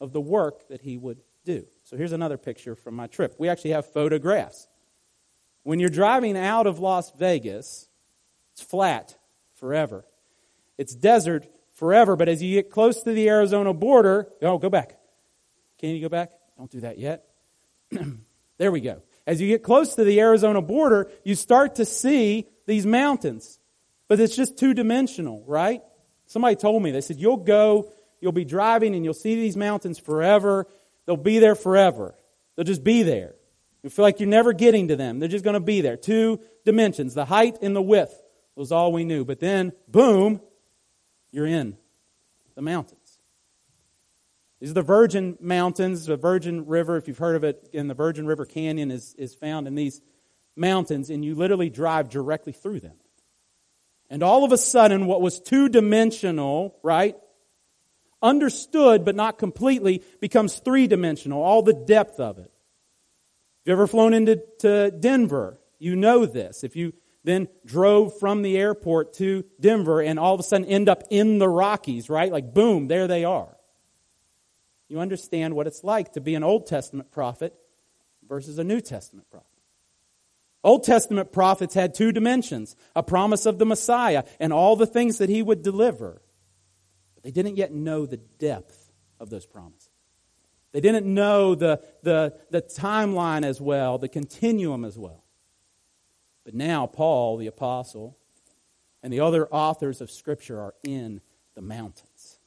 of 0.00 0.12
the 0.12 0.20
work 0.20 0.68
that 0.68 0.80
he 0.80 0.96
would 0.96 1.18
do. 1.44 1.66
So 1.82 1.96
here's 1.96 2.12
another 2.12 2.36
picture 2.36 2.76
from 2.76 2.94
my 2.94 3.08
trip. 3.08 3.34
We 3.38 3.48
actually 3.48 3.72
have 3.72 3.86
photographs. 3.86 4.68
When 5.64 5.80
you're 5.80 5.88
driving 5.90 6.36
out 6.36 6.66
of 6.66 6.78
Las 6.78 7.10
Vegas, 7.18 7.88
it's 8.52 8.62
flat 8.62 9.16
forever. 9.56 10.04
It's 10.78 10.94
desert 10.94 11.48
forever, 11.78 12.16
but 12.16 12.28
as 12.28 12.42
you 12.42 12.54
get 12.54 12.70
close 12.70 13.02
to 13.04 13.12
the 13.12 13.28
Arizona 13.28 13.72
border, 13.72 14.28
oh, 14.42 14.58
go 14.58 14.68
back. 14.68 14.98
Can 15.78 15.90
you 15.90 16.00
go 16.00 16.08
back? 16.08 16.32
Don't 16.56 16.70
do 16.70 16.80
that 16.80 16.98
yet. 16.98 17.24
there 18.58 18.72
we 18.72 18.80
go. 18.80 19.02
As 19.26 19.40
you 19.40 19.46
get 19.46 19.62
close 19.62 19.94
to 19.94 20.04
the 20.04 20.20
Arizona 20.20 20.60
border, 20.60 21.10
you 21.22 21.34
start 21.34 21.76
to 21.76 21.84
see 21.84 22.48
these 22.66 22.84
mountains. 22.84 23.60
But 24.08 24.18
it's 24.18 24.34
just 24.34 24.58
two 24.58 24.74
dimensional, 24.74 25.44
right? 25.46 25.82
Somebody 26.26 26.56
told 26.56 26.82
me, 26.82 26.90
they 26.90 27.00
said, 27.00 27.18
you'll 27.18 27.36
go, 27.36 27.92
you'll 28.20 28.32
be 28.32 28.44
driving 28.44 28.94
and 28.94 29.04
you'll 29.04 29.14
see 29.14 29.36
these 29.36 29.56
mountains 29.56 29.98
forever. 29.98 30.66
They'll 31.06 31.16
be 31.16 31.38
there 31.38 31.54
forever. 31.54 32.14
They'll 32.56 32.64
just 32.64 32.82
be 32.82 33.02
there. 33.02 33.34
You 33.82 33.90
feel 33.90 34.02
like 34.02 34.18
you're 34.18 34.28
never 34.28 34.52
getting 34.52 34.88
to 34.88 34.96
them. 34.96 35.20
They're 35.20 35.28
just 35.28 35.44
going 35.44 35.54
to 35.54 35.60
be 35.60 35.80
there. 35.80 35.96
Two 35.96 36.40
dimensions, 36.64 37.14
the 37.14 37.24
height 37.24 37.58
and 37.62 37.76
the 37.76 37.82
width 37.82 38.20
was 38.56 38.72
all 38.72 38.92
we 38.92 39.04
knew. 39.04 39.24
But 39.24 39.38
then, 39.38 39.72
boom, 39.86 40.40
you're 41.30 41.46
in 41.46 41.76
the 42.54 42.62
mountains. 42.62 43.18
These 44.60 44.70
are 44.70 44.74
the 44.74 44.82
Virgin 44.82 45.38
Mountains, 45.40 46.06
the 46.06 46.16
Virgin 46.16 46.66
River, 46.66 46.96
if 46.96 47.06
you've 47.06 47.18
heard 47.18 47.36
of 47.36 47.44
it, 47.44 47.70
in 47.72 47.86
the 47.86 47.94
Virgin 47.94 48.26
River 48.26 48.44
Canyon 48.44 48.90
is, 48.90 49.14
is 49.14 49.34
found 49.34 49.68
in 49.68 49.76
these 49.76 50.00
mountains, 50.56 51.10
and 51.10 51.24
you 51.24 51.34
literally 51.36 51.70
drive 51.70 52.08
directly 52.08 52.52
through 52.52 52.80
them. 52.80 52.96
And 54.10 54.22
all 54.22 54.44
of 54.44 54.52
a 54.52 54.58
sudden, 54.58 55.06
what 55.06 55.20
was 55.20 55.38
two 55.38 55.68
dimensional, 55.68 56.76
right, 56.82 57.16
understood 58.20 59.04
but 59.04 59.14
not 59.14 59.38
completely, 59.38 60.02
becomes 60.20 60.58
three 60.58 60.88
dimensional, 60.88 61.40
all 61.40 61.62
the 61.62 61.74
depth 61.74 62.18
of 62.18 62.38
it. 62.38 62.50
If 63.62 63.66
you've 63.66 63.74
ever 63.74 63.86
flown 63.86 64.12
into 64.12 64.42
to 64.60 64.90
Denver, 64.90 65.60
you 65.78 65.94
know 65.94 66.26
this. 66.26 66.64
If 66.64 66.74
you 66.74 66.94
then 67.28 67.48
drove 67.64 68.18
from 68.18 68.42
the 68.42 68.56
airport 68.56 69.14
to 69.14 69.44
Denver 69.60 70.00
and 70.00 70.18
all 70.18 70.34
of 70.34 70.40
a 70.40 70.42
sudden 70.42 70.66
end 70.66 70.88
up 70.88 71.04
in 71.10 71.38
the 71.38 71.48
Rockies, 71.48 72.08
right? 72.08 72.32
Like, 72.32 72.54
boom, 72.54 72.88
there 72.88 73.06
they 73.06 73.24
are. 73.24 73.56
You 74.88 75.00
understand 75.00 75.54
what 75.54 75.66
it's 75.66 75.84
like 75.84 76.14
to 76.14 76.20
be 76.20 76.34
an 76.34 76.42
Old 76.42 76.66
Testament 76.66 77.10
prophet 77.10 77.54
versus 78.26 78.58
a 78.58 78.64
New 78.64 78.80
Testament 78.80 79.28
prophet. 79.30 79.46
Old 80.64 80.84
Testament 80.84 81.32
prophets 81.32 81.74
had 81.74 81.94
two 81.94 82.12
dimensions 82.12 82.74
a 82.96 83.02
promise 83.02 83.46
of 83.46 83.58
the 83.58 83.66
Messiah 83.66 84.24
and 84.40 84.52
all 84.52 84.76
the 84.76 84.86
things 84.86 85.18
that 85.18 85.28
he 85.28 85.42
would 85.42 85.62
deliver. 85.62 86.22
But 87.14 87.24
they 87.24 87.30
didn't 87.30 87.56
yet 87.56 87.72
know 87.72 88.06
the 88.06 88.16
depth 88.16 88.90
of 89.20 89.30
those 89.30 89.46
promises. 89.46 89.90
They 90.72 90.80
didn't 90.80 91.06
know 91.06 91.54
the, 91.54 91.82
the, 92.02 92.34
the 92.50 92.62
timeline 92.62 93.44
as 93.44 93.60
well, 93.60 93.98
the 93.98 94.08
continuum 94.08 94.84
as 94.84 94.98
well. 94.98 95.24
But 96.48 96.54
now, 96.54 96.86
Paul, 96.86 97.36
the 97.36 97.46
apostle, 97.46 98.16
and 99.02 99.12
the 99.12 99.20
other 99.20 99.46
authors 99.48 100.00
of 100.00 100.10
Scripture 100.10 100.58
are 100.58 100.74
in 100.82 101.20
the 101.54 101.60
mountains. 101.60 102.38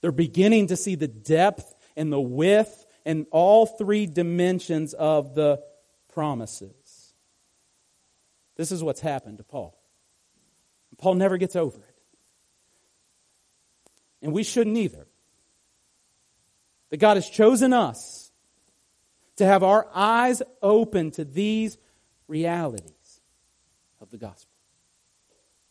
They're 0.00 0.12
beginning 0.12 0.68
to 0.68 0.76
see 0.76 0.94
the 0.94 1.08
depth 1.08 1.74
and 1.96 2.12
the 2.12 2.20
width 2.20 2.86
and 3.04 3.26
all 3.32 3.66
three 3.66 4.06
dimensions 4.06 4.94
of 4.94 5.34
the 5.34 5.60
promises. 6.14 7.14
This 8.54 8.70
is 8.70 8.80
what's 8.80 9.00
happened 9.00 9.38
to 9.38 9.42
Paul. 9.42 9.76
Paul 10.98 11.16
never 11.16 11.36
gets 11.36 11.56
over 11.56 11.78
it. 11.78 11.96
And 14.22 14.32
we 14.32 14.44
shouldn't 14.44 14.76
either. 14.76 15.08
That 16.90 16.98
God 16.98 17.16
has 17.16 17.28
chosen 17.28 17.72
us 17.72 18.30
to 19.34 19.44
have 19.44 19.64
our 19.64 19.88
eyes 19.92 20.42
open 20.62 21.10
to 21.10 21.24
these 21.24 21.76
realities 22.28 23.01
of 24.02 24.10
the 24.10 24.18
gospel. 24.18 24.50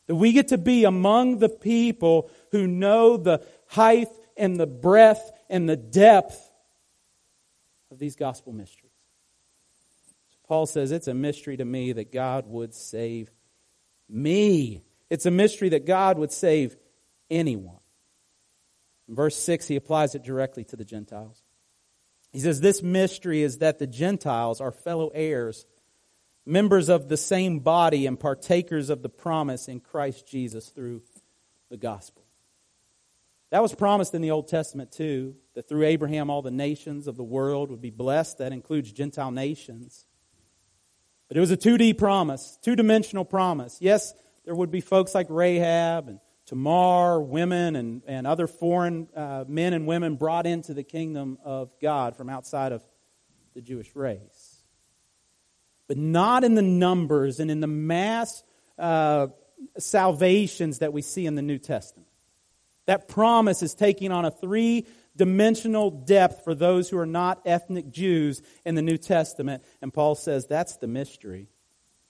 That 0.08 0.16
we 0.16 0.32
get 0.32 0.48
to 0.48 0.58
be 0.58 0.86
among 0.86 1.38
the 1.38 1.50
people 1.50 2.32
who 2.52 2.66
know 2.66 3.18
the 3.18 3.46
height 3.68 4.08
and 4.36 4.60
the 4.60 4.66
breadth 4.66 5.32
and 5.50 5.70
the 5.70 5.78
depth 5.78 6.50
of 7.92 8.00
these 8.00 8.16
gospel 8.16 8.54
mysteries. 8.54 8.92
So 10.30 10.38
Paul 10.48 10.66
says 10.66 10.92
it's 10.92 11.08
a 11.08 11.14
mystery 11.14 11.58
to 11.58 11.66
me 11.66 11.92
that 11.94 12.12
God 12.12 12.48
would 12.48 12.74
save 12.74 13.30
me. 14.10 14.84
It's 15.10 15.26
a 15.26 15.32
mystery 15.32 15.70
that 15.70 15.86
God 15.86 16.18
would 16.18 16.32
save 16.32 16.76
anyone. 17.30 17.78
In 19.08 19.16
verse 19.16 19.36
6, 19.36 19.68
he 19.68 19.76
applies 19.76 20.16
it 20.16 20.24
directly 20.24 20.64
to 20.66 20.76
the 20.78 20.86
Gentiles. 20.86 21.44
He 22.32 22.40
says, 22.40 22.62
This 22.62 22.82
mystery 22.82 23.42
is 23.42 23.58
that 23.58 23.78
the 23.78 23.88
Gentiles 23.88 24.62
are 24.62 24.72
fellow 24.72 25.12
heirs 25.14 25.66
members 26.52 26.90
of 26.90 27.08
the 27.08 27.18
same 27.18 27.60
body 27.60 28.06
and 28.06 28.20
partakers 28.20 28.90
of 28.90 29.02
the 29.02 29.10
promise 29.10 29.70
in 29.70 29.80
Christ 29.80 30.28
Jesus 30.28 30.68
through 30.68 31.02
the 31.70 31.78
gospel. 31.78 32.24
That 33.52 33.62
was 33.62 33.74
promised 33.74 34.14
in 34.14 34.22
the 34.22 34.32
Old 34.32 34.50
Testament 34.50 34.92
too, 34.92 35.36
that 35.56 35.68
through 35.68 35.86
Abraham 35.86 36.30
all 36.30 36.42
the 36.42 36.52
nations 36.52 37.08
of 37.08 37.16
the 37.16 37.24
world 37.24 37.70
would 37.70 37.82
be 37.82 37.90
blessed. 37.90 38.40
That 38.40 38.52
includes 38.52 38.92
Gentile 38.92 39.32
nations. 39.32 40.06
But 41.30 41.38
it 41.38 41.40
was 41.40 41.52
a 41.52 41.58
2D 41.58 41.98
promise, 41.98 42.58
two 42.62 42.76
dimensional 42.76 43.24
promise. 43.24 43.78
Yes, 43.80 44.14
there 44.44 44.56
would 44.56 44.72
be 44.72 44.82
folks 44.82 45.16
like 45.16 45.28
Rahab 45.30 46.10
and 46.10 46.20
Tamar, 46.48 47.22
women, 47.22 47.78
and, 47.78 48.02
and 48.06 48.28
other 48.28 48.48
foreign 48.48 49.08
uh, 49.16 49.46
men 49.48 49.72
and 49.72 49.88
women 49.88 50.16
brought 50.18 50.46
into 50.46 50.74
the 50.74 50.84
kingdom 50.84 51.38
of 51.46 51.72
God 51.82 52.18
from 52.18 52.30
outside 52.30 52.74
of 52.74 52.84
the 53.54 53.62
Jewish 53.62 53.96
race 53.96 54.41
but 55.92 55.98
not 55.98 56.46
in 56.46 56.56
the 56.56 56.62
numbers 56.62 57.42
and 57.42 57.52
in 57.52 57.60
the 57.60 57.68
mass 57.68 58.46
uh, 58.80 59.28
salvations 59.78 60.80
that 60.80 60.94
we 60.94 61.02
see 61.02 61.26
in 61.26 61.36
the 61.36 61.42
New 61.42 61.58
Testament. 61.58 62.08
That 62.86 63.10
promise 63.10 63.62
is 63.62 63.74
taking 63.74 64.10
on 64.10 64.24
a 64.24 64.32
three 64.32 64.88
dimensional 65.18 65.92
depth 65.92 66.46
for 66.46 66.56
those 66.56 66.90
who 66.90 66.98
are 66.98 67.06
not 67.06 67.42
ethnic 67.46 67.92
Jews 67.92 68.42
in 68.64 68.76
the 68.76 68.82
New 68.82 68.98
Testament. 68.98 69.66
And 69.82 69.94
Paul 69.94 70.16
says 70.16 70.48
that's 70.48 70.78
the 70.78 70.88
mystery. 70.88 71.50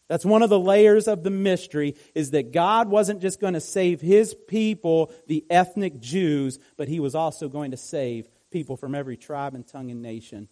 That's 0.07 0.25
one 0.25 0.43
of 0.43 0.51
the 0.51 0.59
layers 0.59 1.07
of 1.07 1.23
the 1.23 1.31
mystery 1.31 1.95
is 2.13 2.29
that 2.31 2.51
God 2.51 2.87
wasn't 2.87 3.19
just 3.19 3.39
going 3.39 3.55
to 3.55 3.59
save 3.59 3.99
his 3.99 4.35
people, 4.47 5.11
the 5.25 5.43
ethnic 5.49 5.99
Jews, 5.99 6.59
but 6.77 6.87
he 6.87 6.99
was 6.99 7.15
also 7.15 7.49
going 7.49 7.71
to 7.71 7.77
save 7.77 8.29
people 8.51 8.77
from 8.77 8.93
every 8.93 9.17
tribe 9.17 9.55
and 9.55 9.65
tongue 9.65 9.89
and 9.89 10.03
nation, 10.03 10.49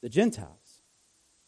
the 0.00 0.08
Gentiles. 0.08 0.61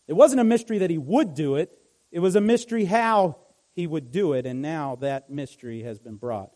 It 0.06 0.12
wasn't 0.12 0.40
a 0.40 0.44
mystery 0.44 0.78
that 0.78 0.90
he 0.90 0.98
would 0.98 1.34
do 1.34 1.56
it, 1.56 1.76
it 2.10 2.20
was 2.20 2.36
a 2.36 2.40
mystery 2.40 2.84
how 2.84 3.38
he 3.74 3.86
would 3.86 4.12
do 4.12 4.34
it, 4.34 4.46
and 4.46 4.62
now 4.62 4.96
that 5.00 5.30
mystery 5.30 5.82
has 5.82 5.98
been 5.98 6.16
brought 6.16 6.52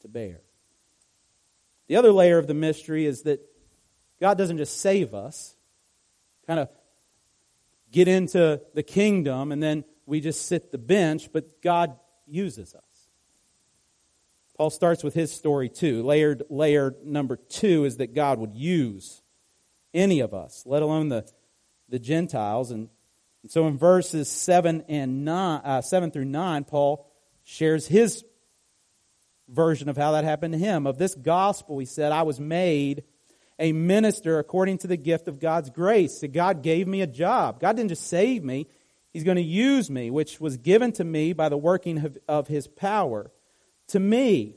to 0.00 0.08
bear. 0.08 0.42
The 1.88 1.96
other 1.96 2.12
layer 2.12 2.38
of 2.38 2.46
the 2.46 2.54
mystery 2.54 3.06
is 3.06 3.22
that 3.22 3.40
God 4.20 4.36
doesn't 4.36 4.58
just 4.58 4.80
save 4.80 5.14
us, 5.14 5.56
kind 6.46 6.60
of 6.60 6.68
get 7.90 8.08
into 8.08 8.60
the 8.74 8.82
kingdom, 8.82 9.52
and 9.52 9.62
then 9.62 9.84
we 10.06 10.20
just 10.20 10.46
sit 10.46 10.70
the 10.70 10.78
bench, 10.78 11.30
but 11.32 11.62
God 11.62 11.96
uses 12.26 12.74
us. 12.74 12.82
Paul 14.56 14.70
starts 14.70 15.02
with 15.02 15.14
his 15.14 15.32
story 15.32 15.70
too. 15.70 16.02
Layered 16.02 16.42
layer 16.50 16.94
number 17.02 17.36
two 17.36 17.86
is 17.86 17.96
that 17.96 18.14
God 18.14 18.38
would 18.38 18.54
use 18.54 19.22
any 19.94 20.20
of 20.20 20.34
us, 20.34 20.64
let 20.66 20.82
alone 20.82 21.08
the 21.08 21.26
the 21.90 21.98
Gentiles. 21.98 22.70
And, 22.70 22.88
so 23.48 23.66
in 23.66 23.78
verses 23.78 24.28
7 24.28 24.84
and 24.88 25.24
9, 25.24 25.60
uh, 25.64 25.80
7 25.82 26.10
through 26.10 26.26
9, 26.26 26.64
Paul 26.64 27.06
shares 27.42 27.86
his 27.86 28.24
version 29.48 29.88
of 29.88 29.96
how 29.96 30.12
that 30.12 30.24
happened 30.24 30.52
to 30.52 30.58
him. 30.58 30.86
Of 30.86 30.98
this 30.98 31.14
gospel, 31.14 31.78
he 31.78 31.86
said, 31.86 32.12
I 32.12 32.22
was 32.22 32.38
made 32.38 33.04
a 33.58 33.72
minister 33.72 34.38
according 34.38 34.78
to 34.78 34.86
the 34.86 34.96
gift 34.96 35.28
of 35.28 35.38
God's 35.38 35.70
grace. 35.70 36.20
That 36.20 36.32
God 36.32 36.62
gave 36.62 36.86
me 36.86 37.02
a 37.02 37.06
job. 37.06 37.60
God 37.60 37.76
didn't 37.76 37.90
just 37.90 38.06
save 38.06 38.42
me, 38.42 38.66
He's 39.12 39.24
going 39.24 39.36
to 39.36 39.42
use 39.42 39.90
me, 39.90 40.08
which 40.10 40.40
was 40.40 40.56
given 40.56 40.92
to 40.92 41.04
me 41.04 41.32
by 41.32 41.48
the 41.48 41.58
working 41.58 41.98
of, 42.04 42.16
of 42.28 42.46
His 42.46 42.68
power. 42.68 43.32
To 43.88 43.98
me, 43.98 44.56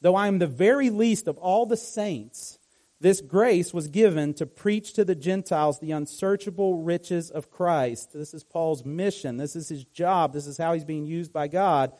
though 0.00 0.14
I 0.14 0.28
am 0.28 0.38
the 0.38 0.46
very 0.46 0.90
least 0.90 1.26
of 1.26 1.38
all 1.38 1.66
the 1.66 1.76
saints, 1.76 2.59
this 3.00 3.22
grace 3.22 3.72
was 3.72 3.88
given 3.88 4.34
to 4.34 4.46
preach 4.46 4.92
to 4.92 5.04
the 5.06 5.14
Gentiles 5.14 5.78
the 5.78 5.92
unsearchable 5.92 6.82
riches 6.82 7.30
of 7.30 7.50
Christ. 7.50 8.12
This 8.12 8.34
is 8.34 8.44
Paul's 8.44 8.84
mission. 8.84 9.38
This 9.38 9.56
is 9.56 9.70
his 9.70 9.84
job. 9.84 10.34
This 10.34 10.46
is 10.46 10.58
how 10.58 10.74
he's 10.74 10.84
being 10.84 11.06
used 11.06 11.32
by 11.32 11.48
God. 11.48 11.92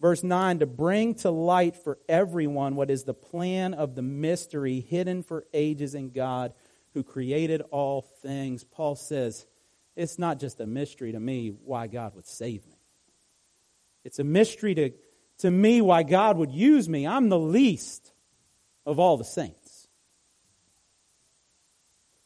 Verse 0.00 0.24
9 0.24 0.58
to 0.58 0.66
bring 0.66 1.14
to 1.16 1.30
light 1.30 1.76
for 1.76 1.96
everyone 2.08 2.74
what 2.74 2.90
is 2.90 3.04
the 3.04 3.14
plan 3.14 3.72
of 3.72 3.94
the 3.94 4.02
mystery 4.02 4.80
hidden 4.80 5.22
for 5.22 5.46
ages 5.54 5.94
in 5.94 6.10
God 6.10 6.52
who 6.92 7.04
created 7.04 7.62
all 7.70 8.02
things. 8.02 8.64
Paul 8.64 8.96
says, 8.96 9.46
it's 9.94 10.18
not 10.18 10.40
just 10.40 10.60
a 10.60 10.66
mystery 10.66 11.12
to 11.12 11.20
me 11.20 11.52
why 11.64 11.86
God 11.86 12.16
would 12.16 12.26
save 12.26 12.66
me. 12.66 12.80
It's 14.04 14.18
a 14.18 14.24
mystery 14.24 14.74
to, 14.74 14.90
to 15.38 15.50
me 15.52 15.80
why 15.80 16.02
God 16.02 16.36
would 16.36 16.50
use 16.50 16.88
me. 16.88 17.06
I'm 17.06 17.28
the 17.28 17.38
least 17.38 18.12
of 18.84 18.98
all 18.98 19.16
the 19.16 19.24
saints. 19.24 19.61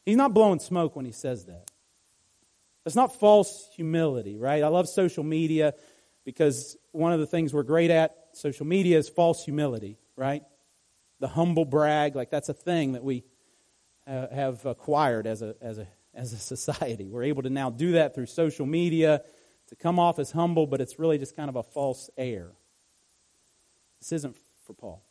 He's 0.07 0.15
not 0.15 0.33
blowing 0.33 0.59
smoke 0.59 0.95
when 0.95 1.03
he 1.03 1.11
says 1.11 1.47
that. 1.47 1.69
That's 2.85 2.95
not 2.95 3.19
false 3.19 3.67
humility, 3.75 4.37
right? 4.37 4.63
I 4.63 4.69
love 4.69 4.87
social 4.87 5.25
media 5.25 5.73
because 6.23 6.77
one 6.93 7.11
of 7.11 7.19
the 7.19 7.25
things 7.25 7.53
we're 7.53 7.63
great 7.63 7.91
at, 7.91 8.15
social 8.31 8.65
media, 8.65 8.97
is 8.99 9.09
false 9.09 9.43
humility, 9.43 9.97
right? 10.15 10.43
The 11.19 11.27
humble 11.27 11.65
brag, 11.65 12.15
like 12.15 12.29
that's 12.29 12.47
a 12.47 12.53
thing 12.53 12.93
that 12.93 13.03
we 13.03 13.25
uh, 14.07 14.27
have 14.33 14.65
acquired 14.65 15.27
as 15.27 15.41
a, 15.41 15.55
as, 15.59 15.77
a, 15.77 15.87
as 16.13 16.31
a 16.31 16.37
society. 16.37 17.09
We're 17.09 17.23
able 17.23 17.43
to 17.43 17.49
now 17.49 17.69
do 17.69 17.91
that 17.91 18.15
through 18.15 18.27
social 18.27 18.65
media 18.65 19.23
to 19.67 19.75
come 19.75 19.99
off 19.99 20.19
as 20.19 20.31
humble, 20.31 20.67
but 20.67 20.79
it's 20.79 20.97
really 20.99 21.17
just 21.17 21.35
kind 21.35 21.49
of 21.49 21.57
a 21.57 21.63
false 21.63 22.09
air. 22.17 22.53
This 23.99 24.13
isn't 24.13 24.37
for 24.65 24.73
Paul. 24.73 25.03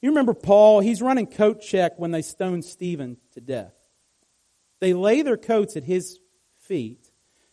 You 0.00 0.08
remember 0.08 0.32
Paul, 0.32 0.80
he's 0.80 1.02
running 1.02 1.26
coat 1.26 1.60
check 1.60 1.98
when 1.98 2.12
they 2.12 2.22
stone 2.22 2.62
Stephen 2.62 3.18
to 3.34 3.42
death. 3.42 3.74
They 4.80 4.94
lay 4.94 5.22
their 5.22 5.36
coats 5.36 5.76
at 5.76 5.84
his 5.84 6.18
feet. 6.58 7.10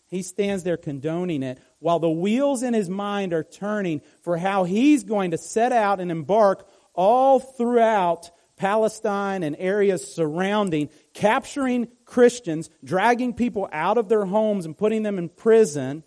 He 0.07 0.21
stands 0.21 0.63
there 0.63 0.77
condoning 0.77 1.43
it 1.43 1.59
while 1.79 1.99
the 1.99 2.09
wheels 2.09 2.63
in 2.63 2.73
his 2.73 2.89
mind 2.89 3.33
are 3.33 3.43
turning 3.43 4.01
for 4.21 4.37
how 4.37 4.63
he's 4.63 5.03
going 5.03 5.31
to 5.31 5.37
set 5.37 5.71
out 5.71 5.99
and 5.99 6.09
embark 6.09 6.67
all 6.93 7.39
throughout 7.39 8.31
Palestine 8.55 9.43
and 9.43 9.55
areas 9.59 10.13
surrounding, 10.13 10.89
capturing 11.13 11.89
Christians, 12.05 12.69
dragging 12.83 13.33
people 13.33 13.69
out 13.71 13.97
of 13.97 14.09
their 14.09 14.25
homes 14.25 14.65
and 14.65 14.77
putting 14.77 15.03
them 15.03 15.19
in 15.19 15.29
prison, 15.29 16.03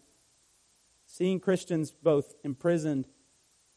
seeing 1.06 1.38
Christians 1.38 1.92
both 2.02 2.34
imprisoned 2.42 3.06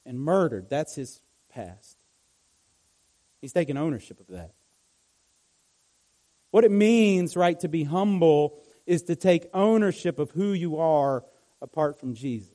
and 0.06 0.20
murdered. 0.20 0.70
That's 0.70 0.96
his 0.96 1.22
past. 1.50 1.98
He's 3.42 3.54
taking 3.54 3.78
ownership 3.78 4.20
of 4.20 4.28
that. 4.28 4.54
What 6.54 6.66
it 6.66 6.72
means, 6.72 7.36
right, 7.36 7.60
to 7.62 7.68
be 7.68 7.84
humble 7.84 8.62
is 8.86 9.02
to 9.06 9.16
take 9.16 9.50
ownership 9.56 10.20
of 10.20 10.30
who 10.30 10.54
you 10.54 10.78
are 10.78 11.26
apart 11.64 12.00
from 12.00 12.14
Jesus. 12.14 12.52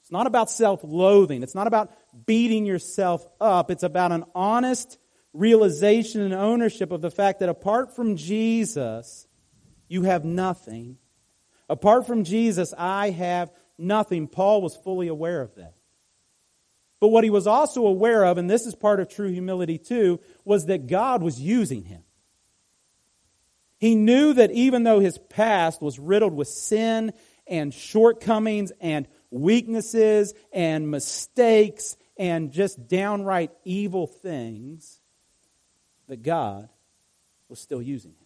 It's 0.00 0.10
not 0.10 0.26
about 0.26 0.48
self 0.48 0.80
loathing. 0.82 1.42
It's 1.42 1.54
not 1.54 1.66
about 1.66 1.92
beating 2.24 2.64
yourself 2.64 3.26
up. 3.38 3.70
It's 3.70 3.82
about 3.82 4.12
an 4.12 4.24
honest 4.34 4.96
realization 5.34 6.22
and 6.22 6.32
ownership 6.32 6.90
of 6.90 7.02
the 7.02 7.10
fact 7.10 7.40
that 7.40 7.50
apart 7.50 7.94
from 7.94 8.16
Jesus, 8.16 9.26
you 9.86 10.04
have 10.04 10.24
nothing. 10.24 10.96
Apart 11.68 12.06
from 12.06 12.24
Jesus, 12.24 12.72
I 12.78 13.10
have 13.10 13.52
nothing. 13.76 14.26
Paul 14.26 14.62
was 14.62 14.74
fully 14.74 15.08
aware 15.08 15.42
of 15.42 15.54
that. 15.56 15.74
But 16.98 17.08
what 17.08 17.24
he 17.24 17.30
was 17.30 17.46
also 17.46 17.84
aware 17.86 18.24
of, 18.24 18.38
and 18.38 18.48
this 18.48 18.64
is 18.64 18.74
part 18.74 19.00
of 19.00 19.10
true 19.10 19.28
humility 19.28 19.76
too, 19.76 20.20
was 20.46 20.64
that 20.64 20.86
God 20.86 21.22
was 21.22 21.38
using 21.38 21.84
him. 21.84 22.03
He 23.78 23.94
knew 23.94 24.32
that 24.34 24.50
even 24.50 24.84
though 24.84 25.00
his 25.00 25.18
past 25.18 25.82
was 25.82 25.98
riddled 25.98 26.34
with 26.34 26.48
sin 26.48 27.12
and 27.46 27.72
shortcomings 27.72 28.72
and 28.80 29.06
weaknesses 29.30 30.32
and 30.52 30.90
mistakes 30.90 31.96
and 32.16 32.52
just 32.52 32.88
downright 32.88 33.50
evil 33.64 34.06
things, 34.06 35.00
that 36.08 36.22
God 36.22 36.68
was 37.48 37.58
still 37.58 37.82
using 37.82 38.12
him. 38.12 38.18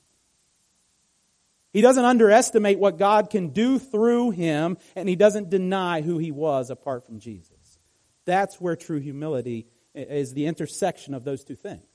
He 1.73 1.81
doesn't 1.81 2.05
underestimate 2.05 2.79
what 2.79 2.99
God 2.99 3.31
can 3.31 3.49
do 3.49 3.79
through 3.79 4.31
him, 4.31 4.79
and 4.97 5.09
he 5.09 5.17
doesn't 5.17 5.51
deny 5.51 6.01
who 6.01 6.19
he 6.19 6.33
was 6.33 6.71
apart 6.71 7.05
from 7.07 7.21
Jesus. 7.21 7.79
That's 8.25 8.61
where 8.61 8.77
true 8.77 9.01
humility 9.01 9.67
is 9.95 10.33
the 10.33 10.47
intersection 10.47 11.15
of 11.15 11.25
those 11.25 11.45
two 11.45 11.57
things 11.57 11.88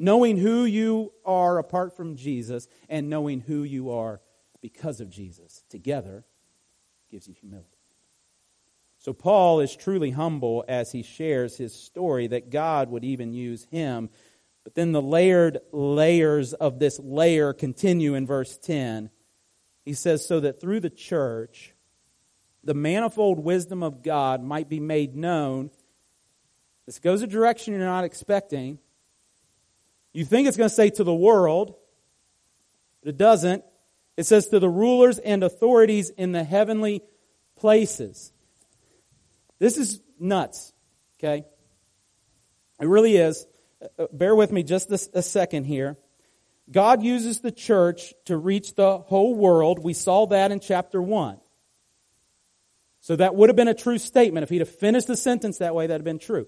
knowing 0.00 0.38
who 0.38 0.64
you 0.64 1.12
are 1.26 1.58
apart 1.58 1.94
from 1.94 2.16
Jesus 2.16 2.66
and 2.88 3.10
knowing 3.10 3.40
who 3.40 3.62
you 3.62 3.90
are 3.90 4.22
because 4.62 5.00
of 5.00 5.10
Jesus 5.10 5.62
together 5.68 6.24
gives 7.10 7.28
you 7.28 7.34
humility. 7.34 7.68
So 8.96 9.12
Paul 9.12 9.60
is 9.60 9.76
truly 9.76 10.10
humble 10.10 10.64
as 10.68 10.90
he 10.90 11.02
shares 11.02 11.58
his 11.58 11.74
story 11.74 12.26
that 12.28 12.50
God 12.50 12.90
would 12.90 13.04
even 13.04 13.34
use 13.34 13.66
him. 13.70 14.08
But 14.64 14.74
then 14.74 14.92
the 14.92 15.02
layered 15.02 15.58
layers 15.70 16.54
of 16.54 16.78
this 16.78 16.98
layer 16.98 17.52
continue 17.52 18.14
in 18.14 18.26
verse 18.26 18.56
10. 18.56 19.10
He 19.84 19.92
says, 19.92 20.26
So 20.26 20.40
that 20.40 20.60
through 20.60 20.80
the 20.80 20.90
church, 20.90 21.74
the 22.64 22.74
manifold 22.74 23.38
wisdom 23.38 23.82
of 23.82 24.02
God 24.02 24.42
might 24.42 24.68
be 24.68 24.80
made 24.80 25.14
known. 25.14 25.70
This 26.86 26.98
goes 26.98 27.22
a 27.22 27.26
direction 27.26 27.74
you're 27.74 27.84
not 27.84 28.04
expecting 28.04 28.78
you 30.12 30.24
think 30.24 30.48
it's 30.48 30.56
going 30.56 30.68
to 30.68 30.74
say 30.74 30.90
to 30.90 31.04
the 31.04 31.14
world, 31.14 31.74
but 33.02 33.10
it 33.10 33.16
doesn't. 33.16 33.64
It 34.16 34.26
says 34.26 34.48
to 34.48 34.58
the 34.58 34.68
rulers 34.68 35.18
and 35.18 35.42
authorities 35.42 36.10
in 36.10 36.32
the 36.32 36.44
heavenly 36.44 37.02
places. 37.56 38.32
This 39.58 39.76
is 39.76 40.00
nuts, 40.18 40.72
okay? 41.18 41.44
It 42.80 42.86
really 42.86 43.16
is. 43.16 43.46
Uh, 43.98 44.06
bear 44.12 44.34
with 44.34 44.52
me 44.52 44.62
just 44.62 44.90
a, 44.90 45.22
second 45.22 45.64
here. 45.64 45.96
God 46.70 47.02
uses 47.02 47.40
the 47.40 47.50
church 47.50 48.14
to 48.26 48.36
reach 48.36 48.74
the 48.74 48.98
whole 48.98 49.34
world. 49.34 49.78
We 49.78 49.94
saw 49.94 50.26
that 50.26 50.52
in 50.52 50.60
chapter 50.60 51.00
1. 51.00 51.38
So 53.00 53.16
that 53.16 53.34
would 53.34 53.48
have 53.48 53.56
been 53.56 53.68
a 53.68 53.74
true 53.74 53.98
statement. 53.98 54.44
If 54.44 54.50
he'd 54.50 54.60
have 54.60 54.68
finished 54.68 55.06
the 55.06 55.16
sentence 55.16 55.58
that 55.58 55.74
way, 55.74 55.86
that'd 55.86 56.00
have 56.00 56.04
been 56.04 56.18
true. 56.18 56.46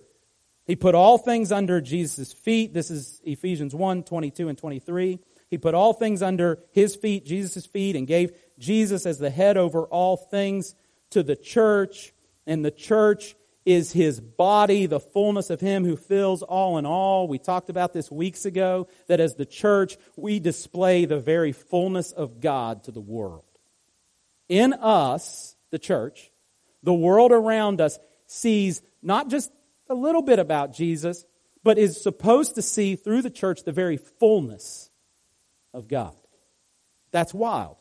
He 0.65 0.77
put 0.77 0.95
all 0.95 1.19
things 1.19 1.51
under 1.51 1.81
Jesus' 1.81 2.33
feet. 2.33 2.73
This 2.73 2.91
is 2.91 3.21
Ephesians 3.25 3.75
1, 3.75 4.05
22 4.05 4.49
and 4.49 4.57
23. 4.57 5.19
He 5.51 5.59
put 5.59 5.75
all 5.75 5.93
things 5.93 6.23
under 6.23 6.61
his 6.71 6.95
feet, 6.97 7.27
Jesus' 7.27 7.67
feet, 7.67 7.97
and 7.97 8.07
gave 8.07 8.33
Jesus 8.59 9.05
as 9.05 9.19
the 9.19 9.31
head 9.31 9.57
over 9.57 9.85
all 9.85 10.17
things 10.17 10.75
to 11.11 11.23
the 11.23 11.37
church. 11.37 12.13
And 12.47 12.65
the 12.65 12.71
church 12.71 13.35
is 13.65 13.93
his 13.93 14.21
body, 14.21 14.87
the 14.87 15.01
fullness 15.01 15.51
of 15.51 15.61
him 15.61 15.85
who 15.85 15.97
fills 15.97 16.43
all 16.43 16.79
in 16.79 16.87
all. 16.87 17.29
We 17.29 17.39
talked 17.39 17.69
about 17.69 17.93
this 17.93 18.11
weeks 18.11 18.45
ago, 18.45 18.89
that 19.09 19.21
as 19.21 19.35
the 19.35 19.47
church, 19.47 19.97
we 20.17 20.41
display 20.41 21.05
the 21.05 21.21
very 21.21 21.53
fullness 21.53 22.13
of 22.13 22.41
God 22.41 22.85
to 22.85 22.91
the 22.91 23.01
world. 23.01 23.45
In 24.49 24.73
us, 24.73 25.57
the 25.71 25.79
church, 25.79 26.31
the 26.83 26.95
world 26.95 27.33
around 27.33 27.81
us 27.81 27.99
sees 28.27 28.83
not 29.03 29.29
just 29.29 29.53
a 29.89 29.95
little 29.95 30.23
bit 30.23 30.39
about 30.39 30.75
Jesus, 30.75 31.25
but 31.63 31.79
is 31.79 32.03
supposed 32.03 32.55
to 32.57 32.63
see 32.63 32.97
through 32.97 33.23
the 33.23 33.31
church 33.31 33.65
the 33.65 33.73
very 33.73 33.97
fullness 33.97 34.91
of 35.73 35.89
God. 35.89 36.17
That's 37.11 37.35
wild. 37.35 37.77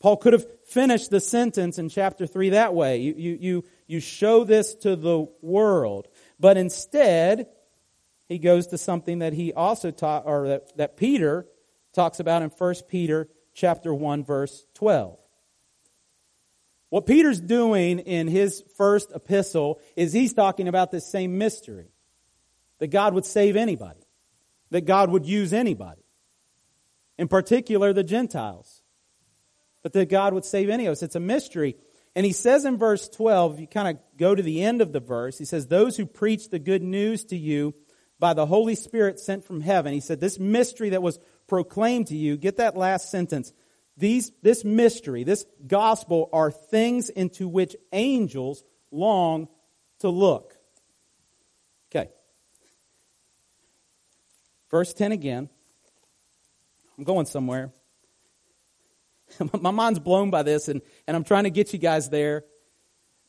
Paul 0.00 0.16
could 0.16 0.32
have 0.32 0.46
finished 0.66 1.10
the 1.10 1.20
sentence 1.20 1.78
in 1.78 1.88
chapter 1.88 2.26
3 2.26 2.50
that 2.50 2.74
way. 2.74 2.98
You, 2.98 3.14
you, 3.16 3.38
you, 3.40 3.64
you 3.86 4.00
show 4.00 4.42
this 4.42 4.74
to 4.76 4.96
the 4.96 5.28
world. 5.40 6.08
But 6.40 6.56
instead, 6.56 7.46
he 8.28 8.38
goes 8.38 8.68
to 8.68 8.78
something 8.78 9.20
that 9.20 9.32
he 9.32 9.52
also 9.52 9.92
taught, 9.92 10.24
or 10.26 10.48
that, 10.48 10.76
that 10.76 10.96
Peter 10.96 11.46
talks 11.92 12.18
about 12.18 12.42
in 12.42 12.48
1 12.50 12.74
Peter 12.88 13.28
chapter 13.54 13.94
1, 13.94 14.24
verse 14.24 14.66
12. 14.74 15.18
What 16.92 17.06
Peter's 17.06 17.40
doing 17.40 18.00
in 18.00 18.28
his 18.28 18.62
first 18.76 19.12
epistle 19.14 19.80
is 19.96 20.12
he's 20.12 20.34
talking 20.34 20.68
about 20.68 20.90
this 20.90 21.10
same 21.10 21.38
mystery. 21.38 21.90
That 22.80 22.88
God 22.88 23.14
would 23.14 23.24
save 23.24 23.56
anybody. 23.56 24.06
That 24.72 24.82
God 24.82 25.10
would 25.10 25.24
use 25.24 25.54
anybody. 25.54 26.02
In 27.16 27.28
particular, 27.28 27.94
the 27.94 28.04
Gentiles. 28.04 28.82
But 29.82 29.94
that 29.94 30.10
God 30.10 30.34
would 30.34 30.44
save 30.44 30.68
any 30.68 30.84
of 30.84 30.92
us. 30.92 31.02
It's 31.02 31.16
a 31.16 31.20
mystery. 31.20 31.76
And 32.14 32.26
he 32.26 32.32
says 32.32 32.66
in 32.66 32.76
verse 32.76 33.08
12, 33.08 33.54
if 33.54 33.60
you 33.60 33.66
kind 33.68 33.96
of 33.96 34.18
go 34.18 34.34
to 34.34 34.42
the 34.42 34.62
end 34.62 34.82
of 34.82 34.92
the 34.92 35.00
verse, 35.00 35.38
he 35.38 35.46
says, 35.46 35.68
Those 35.68 35.96
who 35.96 36.04
preach 36.04 36.50
the 36.50 36.58
good 36.58 36.82
news 36.82 37.24
to 37.24 37.38
you 37.38 37.74
by 38.18 38.34
the 38.34 38.44
Holy 38.44 38.74
Spirit 38.74 39.18
sent 39.18 39.46
from 39.46 39.62
heaven. 39.62 39.94
He 39.94 40.00
said, 40.00 40.20
This 40.20 40.38
mystery 40.38 40.90
that 40.90 41.02
was 41.02 41.18
proclaimed 41.46 42.08
to 42.08 42.16
you, 42.16 42.36
get 42.36 42.58
that 42.58 42.76
last 42.76 43.10
sentence. 43.10 43.54
These, 44.02 44.32
this 44.42 44.64
mystery, 44.64 45.22
this 45.22 45.46
gospel 45.64 46.28
are 46.32 46.50
things 46.50 47.08
into 47.08 47.46
which 47.46 47.76
angels 47.92 48.64
long 48.90 49.46
to 50.00 50.08
look. 50.08 50.56
Okay. 51.88 52.10
Verse 54.72 54.92
10 54.92 55.12
again. 55.12 55.48
I'm 56.98 57.04
going 57.04 57.26
somewhere. 57.26 57.72
My 59.60 59.70
mind's 59.70 60.00
blown 60.00 60.30
by 60.30 60.42
this, 60.42 60.66
and, 60.66 60.82
and 61.06 61.16
I'm 61.16 61.22
trying 61.22 61.44
to 61.44 61.50
get 61.50 61.72
you 61.72 61.78
guys 61.78 62.10
there. 62.10 62.42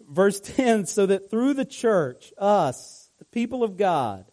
Verse 0.02 0.40
10 0.40 0.88
so 0.88 1.06
that 1.06 1.30
through 1.30 1.54
the 1.54 1.66
church, 1.66 2.34
us, 2.36 3.12
the 3.20 3.26
people 3.26 3.64
of 3.64 3.78
God, 3.78 4.26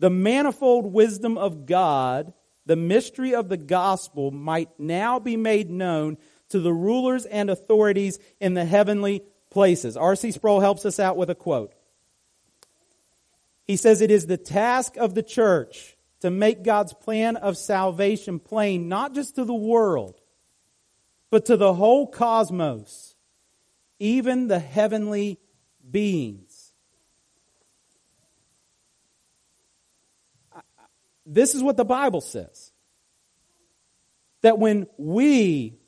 the 0.00 0.10
manifold 0.10 0.92
wisdom 0.92 1.38
of 1.38 1.64
God 1.64 2.34
the 2.66 2.76
mystery 2.76 3.34
of 3.34 3.48
the 3.48 3.56
gospel 3.56 4.30
might 4.30 4.68
now 4.78 5.18
be 5.18 5.36
made 5.36 5.70
known 5.70 6.16
to 6.50 6.60
the 6.60 6.72
rulers 6.72 7.26
and 7.26 7.50
authorities 7.50 8.18
in 8.40 8.54
the 8.54 8.64
heavenly 8.64 9.22
places. 9.50 9.96
R.C. 9.96 10.32
Sproul 10.32 10.60
helps 10.60 10.86
us 10.86 11.00
out 11.00 11.16
with 11.16 11.30
a 11.30 11.34
quote. 11.34 11.72
He 13.64 13.76
says, 13.76 14.00
It 14.00 14.10
is 14.10 14.26
the 14.26 14.36
task 14.36 14.96
of 14.96 15.14
the 15.14 15.22
church 15.22 15.96
to 16.20 16.30
make 16.30 16.62
God's 16.62 16.92
plan 16.92 17.36
of 17.36 17.56
salvation 17.56 18.38
plain, 18.38 18.88
not 18.88 19.14
just 19.14 19.36
to 19.36 19.44
the 19.44 19.54
world, 19.54 20.20
but 21.30 21.46
to 21.46 21.56
the 21.56 21.74
whole 21.74 22.06
cosmos, 22.06 23.16
even 23.98 24.48
the 24.48 24.58
heavenly 24.58 25.40
beings. 25.90 26.51
This 31.24 31.54
is 31.54 31.62
what 31.62 31.76
the 31.76 31.84
Bible 31.84 32.20
says. 32.20 32.72
That 34.42 34.58
when 34.58 34.86
we 34.96 35.78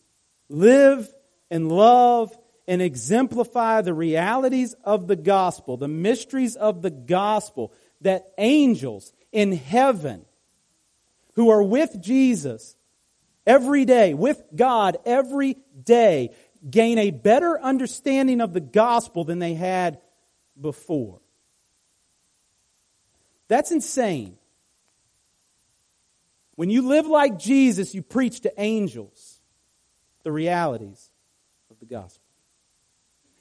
live 0.48 1.12
and 1.50 1.70
love 1.70 2.36
and 2.66 2.80
exemplify 2.80 3.82
the 3.82 3.94
realities 3.94 4.74
of 4.84 5.06
the 5.06 5.16
gospel, 5.16 5.76
the 5.76 5.88
mysteries 5.88 6.56
of 6.56 6.82
the 6.82 6.90
gospel, 6.90 7.72
that 8.00 8.32
angels 8.38 9.12
in 9.32 9.52
heaven 9.52 10.24
who 11.34 11.50
are 11.50 11.62
with 11.62 12.00
Jesus 12.00 12.76
every 13.46 13.84
day, 13.84 14.14
with 14.14 14.42
God 14.54 14.96
every 15.04 15.56
day, 15.82 16.30
gain 16.68 16.98
a 16.98 17.10
better 17.10 17.60
understanding 17.60 18.40
of 18.40 18.52
the 18.52 18.60
gospel 18.60 19.24
than 19.24 19.38
they 19.38 19.54
had 19.54 19.98
before. 20.58 21.20
That's 23.48 23.70
insane. 23.70 24.38
When 26.56 26.70
you 26.70 26.82
live 26.86 27.06
like 27.06 27.38
Jesus, 27.38 27.94
you 27.94 28.02
preach 28.02 28.40
to 28.40 28.52
angels 28.60 29.40
the 30.22 30.32
realities 30.32 31.10
of 31.70 31.78
the 31.80 31.86
gospel. 31.86 32.22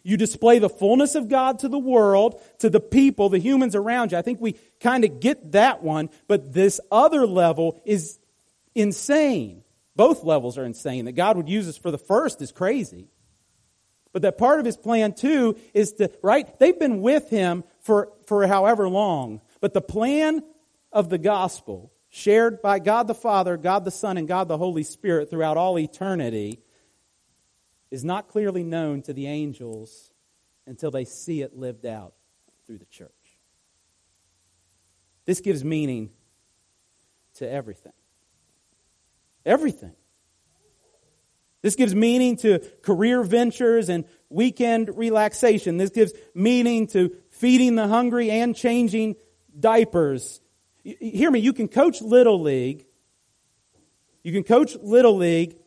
You 0.04 0.18
display 0.18 0.60
the 0.60 0.70
fullness 0.70 1.16
of 1.16 1.30
God 1.30 1.60
to 1.60 1.70
the 1.70 1.80
world, 1.80 2.42
to 2.60 2.70
the 2.70 2.82
people, 2.82 3.30
the 3.30 3.40
humans 3.40 3.74
around 3.74 4.12
you. 4.12 4.18
I 4.18 4.22
think 4.22 4.42
we 4.42 4.58
kind 4.82 5.06
of 5.06 5.22
get 5.22 5.54
that 5.54 5.82
one, 5.82 6.10
but 6.28 6.54
this 6.54 6.82
other 6.92 7.26
level 7.26 7.82
is 7.86 8.20
insane. 8.76 9.64
Both 9.96 10.24
levels 10.24 10.58
are 10.58 10.66
insane. 10.66 11.06
That 11.06 11.14
God 11.14 11.38
would 11.38 11.48
use 11.48 11.70
us 11.70 11.78
for 11.78 11.90
the 11.90 11.98
first 11.98 12.42
is 12.42 12.52
crazy. 12.52 13.08
But 14.12 14.24
that 14.24 14.38
part 14.38 14.60
of 14.60 14.66
his 14.66 14.76
plan 14.76 15.14
too 15.14 15.56
is 15.74 15.94
to, 15.94 16.12
right? 16.22 16.60
They've 16.60 16.78
been 16.78 17.02
with 17.02 17.30
him 17.30 17.64
for, 17.82 18.10
for 18.28 18.46
however 18.46 18.90
long. 18.90 19.40
But 19.62 19.74
the 19.74 19.82
plan 19.82 20.44
of 20.92 21.10
the 21.10 21.18
gospel, 21.18 21.93
shared 22.16 22.62
by 22.62 22.78
God 22.78 23.08
the 23.08 23.16
Father, 23.16 23.58
God 23.58 23.86
the 23.86 23.92
Son, 23.92 24.18
and 24.18 24.28
God 24.28 24.48
the 24.48 24.58
Holy 24.60 24.84
Spirit 24.84 25.32
throughout 25.32 25.58
all 25.58 25.80
eternity, 25.80 26.60
is 27.90 28.04
not 28.04 28.28
clearly 28.28 28.64
known 28.64 29.02
to 29.02 29.14
the 29.14 29.26
angels 29.26 30.12
until 30.68 30.92
they 30.92 31.06
see 31.06 31.42
it 31.42 31.58
lived 31.58 31.88
out 31.88 32.14
through 32.68 32.78
the 32.78 32.86
church. 32.86 33.10
This 35.26 35.42
gives 35.42 35.64
meaning 35.64 36.12
to 37.38 37.50
everything. 37.50 37.94
Everything. 39.44 39.96
This 41.64 41.76
gives 41.76 41.96
meaning 41.96 42.38
to 42.38 42.60
career 42.84 43.24
ventures 43.24 43.90
and 43.90 44.06
weekend 44.30 44.96
relaxation. 44.96 45.78
This 45.78 45.90
gives 45.90 46.14
meaning 46.36 46.86
to 46.88 47.16
feeding 47.32 47.74
the 47.74 47.88
hungry 47.88 48.30
and 48.30 48.56
changing 48.56 49.16
diapers. 49.60 50.42
Hear 50.84 51.32
me, 51.32 51.40
you 51.40 51.54
can 51.54 51.68
coach 51.68 52.02
Little 52.02 52.42
League. 52.42 52.86
You 54.24 54.34
can 54.34 54.44
coach 54.44 54.76
Little 54.82 55.16
League 55.16 55.58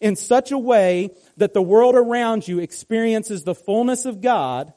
in 0.00 0.16
such 0.16 0.52
a 0.52 0.58
way 0.58 1.10
that 1.36 1.54
the 1.54 1.62
world 1.62 1.94
around 1.94 2.46
you 2.46 2.58
experiences 2.58 3.44
the 3.44 3.54
fullness 3.54 4.04
of 4.04 4.20
God 4.20 4.72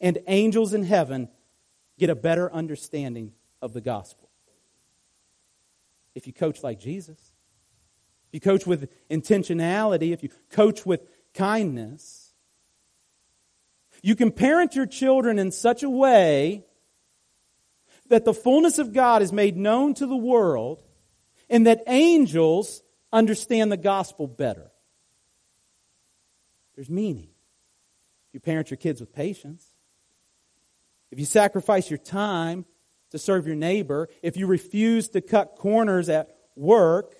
and 0.00 0.18
angels 0.26 0.72
in 0.74 0.84
heaven 0.84 1.28
get 1.98 2.10
a 2.10 2.14
better 2.14 2.52
understanding 2.52 3.32
of 3.60 3.72
the 3.72 3.80
gospel. 3.80 4.30
If 6.14 6.26
you 6.26 6.32
coach 6.32 6.62
like 6.62 6.80
Jesus, 6.80 7.18
if 8.28 8.34
you 8.34 8.40
coach 8.40 8.66
with 8.66 8.90
intentionality, 9.10 10.12
if 10.12 10.22
you 10.22 10.30
coach 10.50 10.86
with 10.86 11.06
kindness, 11.34 12.32
you 14.02 14.14
can 14.14 14.30
parent 14.30 14.74
your 14.74 14.86
children 14.86 15.38
in 15.38 15.50
such 15.50 15.82
a 15.82 15.90
way 15.90 16.64
that 18.08 18.24
the 18.24 18.34
fullness 18.34 18.78
of 18.78 18.92
God 18.92 19.22
is 19.22 19.32
made 19.32 19.56
known 19.56 19.94
to 19.94 20.06
the 20.06 20.16
world 20.16 20.82
and 21.48 21.66
that 21.66 21.82
angels 21.86 22.82
understand 23.12 23.72
the 23.72 23.76
gospel 23.76 24.26
better. 24.26 24.70
There's 26.74 26.90
meaning. 26.90 27.28
If 28.28 28.34
you 28.34 28.40
parent 28.40 28.70
your 28.70 28.76
kids 28.76 29.00
with 29.00 29.12
patience, 29.12 29.66
if 31.10 31.18
you 31.18 31.24
sacrifice 31.24 31.90
your 31.90 31.98
time 31.98 32.66
to 33.10 33.18
serve 33.18 33.46
your 33.46 33.56
neighbor, 33.56 34.08
if 34.22 34.36
you 34.36 34.46
refuse 34.46 35.08
to 35.10 35.20
cut 35.20 35.56
corners 35.56 36.08
at 36.08 36.36
work, 36.54 37.14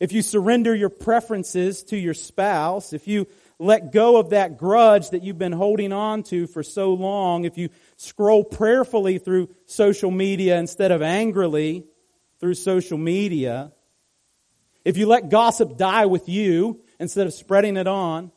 if 0.00 0.12
you 0.12 0.22
surrender 0.22 0.74
your 0.74 0.90
preferences 0.90 1.82
to 1.84 1.96
your 1.96 2.14
spouse, 2.14 2.92
if 2.92 3.06
you 3.06 3.26
let 3.58 3.92
go 3.92 4.18
of 4.18 4.30
that 4.30 4.58
grudge 4.58 5.10
that 5.10 5.22
you've 5.22 5.38
been 5.38 5.52
holding 5.52 5.92
on 5.92 6.22
to 6.24 6.46
for 6.46 6.62
so 6.62 6.92
long, 6.92 7.44
if 7.44 7.56
you 7.56 7.70
scroll 7.96 8.44
prayerfully 8.44 9.18
through 9.18 9.48
social 9.64 10.10
media 10.10 10.58
instead 10.58 10.90
of 10.90 11.00
angrily 11.00 11.84
through 12.38 12.54
social 12.54 12.98
media, 12.98 13.72
if 14.84 14.96
you 14.96 15.06
let 15.06 15.30
gossip 15.30 15.76
die 15.76 16.06
with 16.06 16.28
you 16.28 16.80
instead 17.00 17.26
of 17.26 17.32
spreading 17.32 17.76
it 17.76 17.86
on 17.86 18.30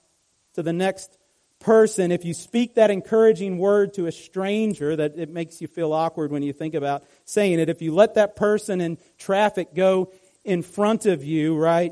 to 0.53 0.63
the 0.63 0.73
next 0.73 1.17
person, 1.59 2.11
if 2.11 2.23
you 2.23 2.33
speak 2.33 2.75
that 2.75 2.89
encouraging 2.89 3.57
word 3.57 3.93
to 3.93 4.07
a 4.07 4.11
stranger 4.11 4.95
that 4.95 5.17
it 5.17 5.29
makes 5.29 5.61
you 5.61 5.67
feel 5.67 5.91
awkward 5.91 6.31
when 6.31 6.41
you 6.41 6.53
think 6.53 6.73
about 6.73 7.03
saying 7.25 7.59
it, 7.59 7.69
if 7.69 7.81
you 7.81 7.93
let 7.93 8.15
that 8.15 8.37
person 8.37 8.79
in 8.79 8.97
traffic 9.17 9.75
go 9.75 10.13
in 10.45 10.61
front 10.61 11.05
of 11.05 11.23
you, 11.23 11.57
right? 11.57 11.91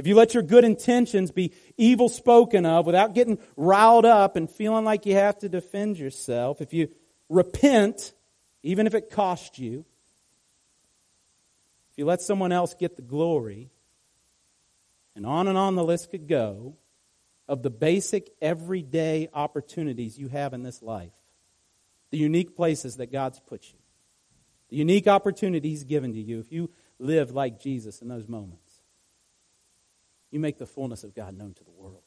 If 0.00 0.06
you 0.06 0.14
let 0.14 0.32
your 0.32 0.42
good 0.42 0.64
intentions 0.64 1.30
be 1.30 1.52
evil 1.76 2.08
spoken 2.08 2.64
of 2.64 2.86
without 2.86 3.12
getting 3.12 3.38
riled 3.54 4.06
up 4.06 4.34
and 4.34 4.48
feeling 4.48 4.82
like 4.82 5.04
you 5.04 5.12
have 5.12 5.38
to 5.40 5.48
defend 5.50 5.98
yourself, 5.98 6.62
if 6.62 6.72
you 6.72 6.88
repent, 7.28 8.14
even 8.62 8.86
if 8.86 8.94
it 8.94 9.10
costs 9.10 9.58
you, 9.58 9.84
if 11.92 11.98
you 11.98 12.06
let 12.06 12.22
someone 12.22 12.50
else 12.50 12.72
get 12.72 12.96
the 12.96 13.02
glory, 13.02 13.68
and 15.14 15.26
on 15.26 15.48
and 15.48 15.58
on 15.58 15.74
the 15.74 15.84
list 15.84 16.10
could 16.10 16.26
go 16.26 16.76
of 17.46 17.62
the 17.62 17.68
basic 17.68 18.30
everyday 18.40 19.28
opportunities 19.34 20.18
you 20.18 20.28
have 20.28 20.54
in 20.54 20.62
this 20.62 20.80
life, 20.80 21.12
the 22.08 22.16
unique 22.16 22.56
places 22.56 22.96
that 22.96 23.12
God's 23.12 23.38
put 23.38 23.66
you, 23.70 23.78
the 24.70 24.76
unique 24.76 25.08
opportunities 25.08 25.84
given 25.84 26.14
to 26.14 26.20
you 26.22 26.40
if 26.40 26.50
you 26.50 26.70
live 26.98 27.32
like 27.32 27.60
Jesus 27.60 28.00
in 28.00 28.08
those 28.08 28.26
moments. 28.26 28.59
You 30.30 30.40
make 30.40 30.58
the 30.58 30.66
fullness 30.66 31.04
of 31.04 31.14
God 31.14 31.36
known 31.36 31.54
to 31.54 31.64
the 31.64 31.70
world, 31.70 32.02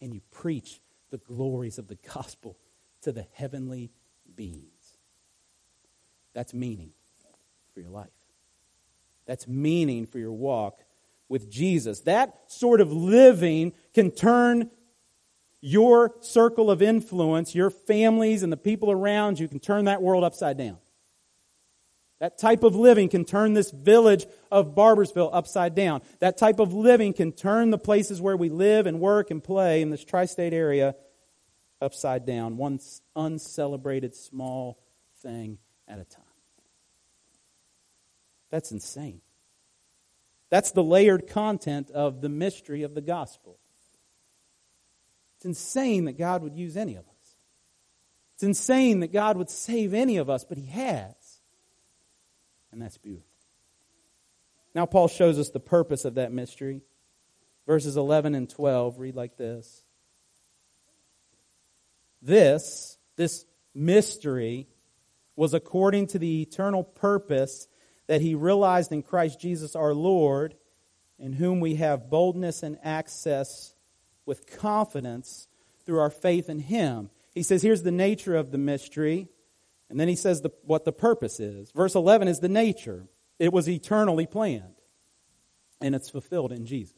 and 0.00 0.14
you 0.14 0.20
preach 0.30 0.80
the 1.10 1.18
glories 1.18 1.78
of 1.78 1.88
the 1.88 1.98
gospel 2.14 2.56
to 3.02 3.12
the 3.12 3.26
heavenly 3.32 3.90
beings. 4.34 4.98
That's 6.34 6.54
meaning 6.54 6.92
for 7.74 7.80
your 7.80 7.90
life. 7.90 8.08
That's 9.26 9.46
meaning 9.46 10.06
for 10.06 10.18
your 10.18 10.32
walk 10.32 10.80
with 11.28 11.50
Jesus. 11.50 12.00
That 12.00 12.34
sort 12.46 12.80
of 12.80 12.92
living 12.92 13.72
can 13.92 14.10
turn 14.10 14.70
your 15.60 16.14
circle 16.20 16.70
of 16.70 16.80
influence, 16.80 17.54
your 17.54 17.70
families 17.70 18.42
and 18.42 18.52
the 18.52 18.56
people 18.56 18.90
around 18.90 19.38
you 19.38 19.48
can 19.48 19.58
turn 19.58 19.86
that 19.86 20.00
world 20.00 20.24
upside 20.24 20.56
down. 20.56 20.78
That 22.20 22.36
type 22.36 22.64
of 22.64 22.74
living 22.74 23.08
can 23.08 23.24
turn 23.24 23.54
this 23.54 23.70
village 23.70 24.26
of 24.50 24.74
Barboursville 24.74 25.30
upside 25.32 25.74
down. 25.74 26.02
That 26.18 26.36
type 26.36 26.58
of 26.58 26.74
living 26.74 27.12
can 27.12 27.32
turn 27.32 27.70
the 27.70 27.78
places 27.78 28.20
where 28.20 28.36
we 28.36 28.48
live 28.48 28.86
and 28.86 28.98
work 28.98 29.30
and 29.30 29.42
play 29.42 29.82
in 29.82 29.90
this 29.90 30.04
tri 30.04 30.24
state 30.24 30.52
area 30.52 30.96
upside 31.80 32.26
down, 32.26 32.56
one 32.56 32.80
uncelebrated 33.14 34.16
small 34.16 34.80
thing 35.22 35.58
at 35.86 36.00
a 36.00 36.04
time. 36.04 36.24
That's 38.50 38.72
insane. 38.72 39.20
That's 40.50 40.72
the 40.72 40.82
layered 40.82 41.28
content 41.28 41.90
of 41.90 42.20
the 42.20 42.28
mystery 42.28 42.82
of 42.82 42.94
the 42.94 43.00
gospel. 43.00 43.58
It's 45.36 45.44
insane 45.44 46.06
that 46.06 46.18
God 46.18 46.42
would 46.42 46.56
use 46.56 46.76
any 46.76 46.96
of 46.96 47.06
us. 47.06 47.14
It's 48.34 48.42
insane 48.42 49.00
that 49.00 49.12
God 49.12 49.36
would 49.36 49.50
save 49.50 49.94
any 49.94 50.16
of 50.16 50.30
us, 50.30 50.44
but 50.44 50.58
He 50.58 50.66
has. 50.66 51.14
And 52.72 52.82
that's 52.82 52.98
beautiful. 52.98 53.28
Now, 54.74 54.86
Paul 54.86 55.08
shows 55.08 55.38
us 55.38 55.50
the 55.50 55.60
purpose 55.60 56.04
of 56.04 56.14
that 56.14 56.32
mystery. 56.32 56.82
Verses 57.66 57.96
11 57.96 58.34
and 58.34 58.48
12 58.48 58.98
read 58.98 59.14
like 59.14 59.36
this 59.36 59.82
This, 62.22 62.98
this 63.16 63.44
mystery, 63.74 64.68
was 65.36 65.54
according 65.54 66.08
to 66.08 66.18
the 66.18 66.42
eternal 66.42 66.82
purpose 66.82 67.68
that 68.08 68.20
he 68.20 68.34
realized 68.34 68.90
in 68.90 69.02
Christ 69.02 69.40
Jesus 69.40 69.76
our 69.76 69.94
Lord, 69.94 70.54
in 71.18 71.34
whom 71.34 71.60
we 71.60 71.76
have 71.76 72.10
boldness 72.10 72.62
and 72.62 72.78
access 72.82 73.74
with 74.26 74.46
confidence 74.46 75.48
through 75.84 76.00
our 76.00 76.10
faith 76.10 76.48
in 76.48 76.58
Him. 76.58 77.10
He 77.34 77.42
says, 77.42 77.62
here's 77.62 77.82
the 77.82 77.90
nature 77.90 78.36
of 78.36 78.50
the 78.50 78.58
mystery. 78.58 79.28
And 79.90 79.98
then 79.98 80.08
he 80.08 80.16
says 80.16 80.42
the, 80.42 80.50
what 80.62 80.84
the 80.84 80.92
purpose 80.92 81.40
is. 81.40 81.70
Verse 81.72 81.94
11 81.94 82.28
is 82.28 82.40
the 82.40 82.48
nature. 82.48 83.06
It 83.38 83.52
was 83.52 83.68
eternally 83.68 84.26
planned. 84.26 84.74
And 85.80 85.94
it's 85.94 86.10
fulfilled 86.10 86.52
in 86.52 86.66
Jesus. 86.66 86.96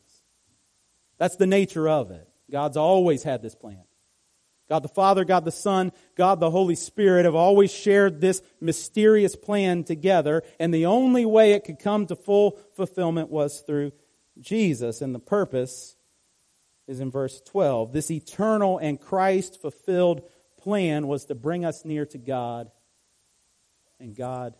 That's 1.18 1.36
the 1.36 1.46
nature 1.46 1.88
of 1.88 2.10
it. 2.10 2.26
God's 2.50 2.76
always 2.76 3.22
had 3.22 3.42
this 3.42 3.54
plan. 3.54 3.84
God 4.68 4.82
the 4.82 4.88
Father, 4.88 5.24
God 5.24 5.44
the 5.44 5.50
Son, 5.50 5.92
God 6.16 6.40
the 6.40 6.50
Holy 6.50 6.76
Spirit 6.76 7.24
have 7.24 7.34
always 7.34 7.72
shared 7.72 8.20
this 8.20 8.40
mysterious 8.60 9.34
plan 9.34 9.82
together, 9.82 10.44
and 10.60 10.72
the 10.72 10.86
only 10.86 11.26
way 11.26 11.52
it 11.52 11.64
could 11.64 11.80
come 11.80 12.06
to 12.06 12.14
full 12.14 12.56
fulfillment 12.76 13.30
was 13.30 13.60
through 13.60 13.90
Jesus. 14.40 15.02
And 15.02 15.12
the 15.12 15.18
purpose 15.18 15.96
is 16.86 17.00
in 17.00 17.10
verse 17.10 17.40
12. 17.46 17.92
This 17.92 18.10
eternal 18.12 18.78
and 18.78 19.00
Christ 19.00 19.60
fulfilled 19.60 20.22
plan 20.56 21.08
was 21.08 21.26
to 21.26 21.34
bring 21.34 21.64
us 21.64 21.84
near 21.84 22.06
to 22.06 22.18
God 22.18 22.70
and 24.00 24.14
God 24.14 24.54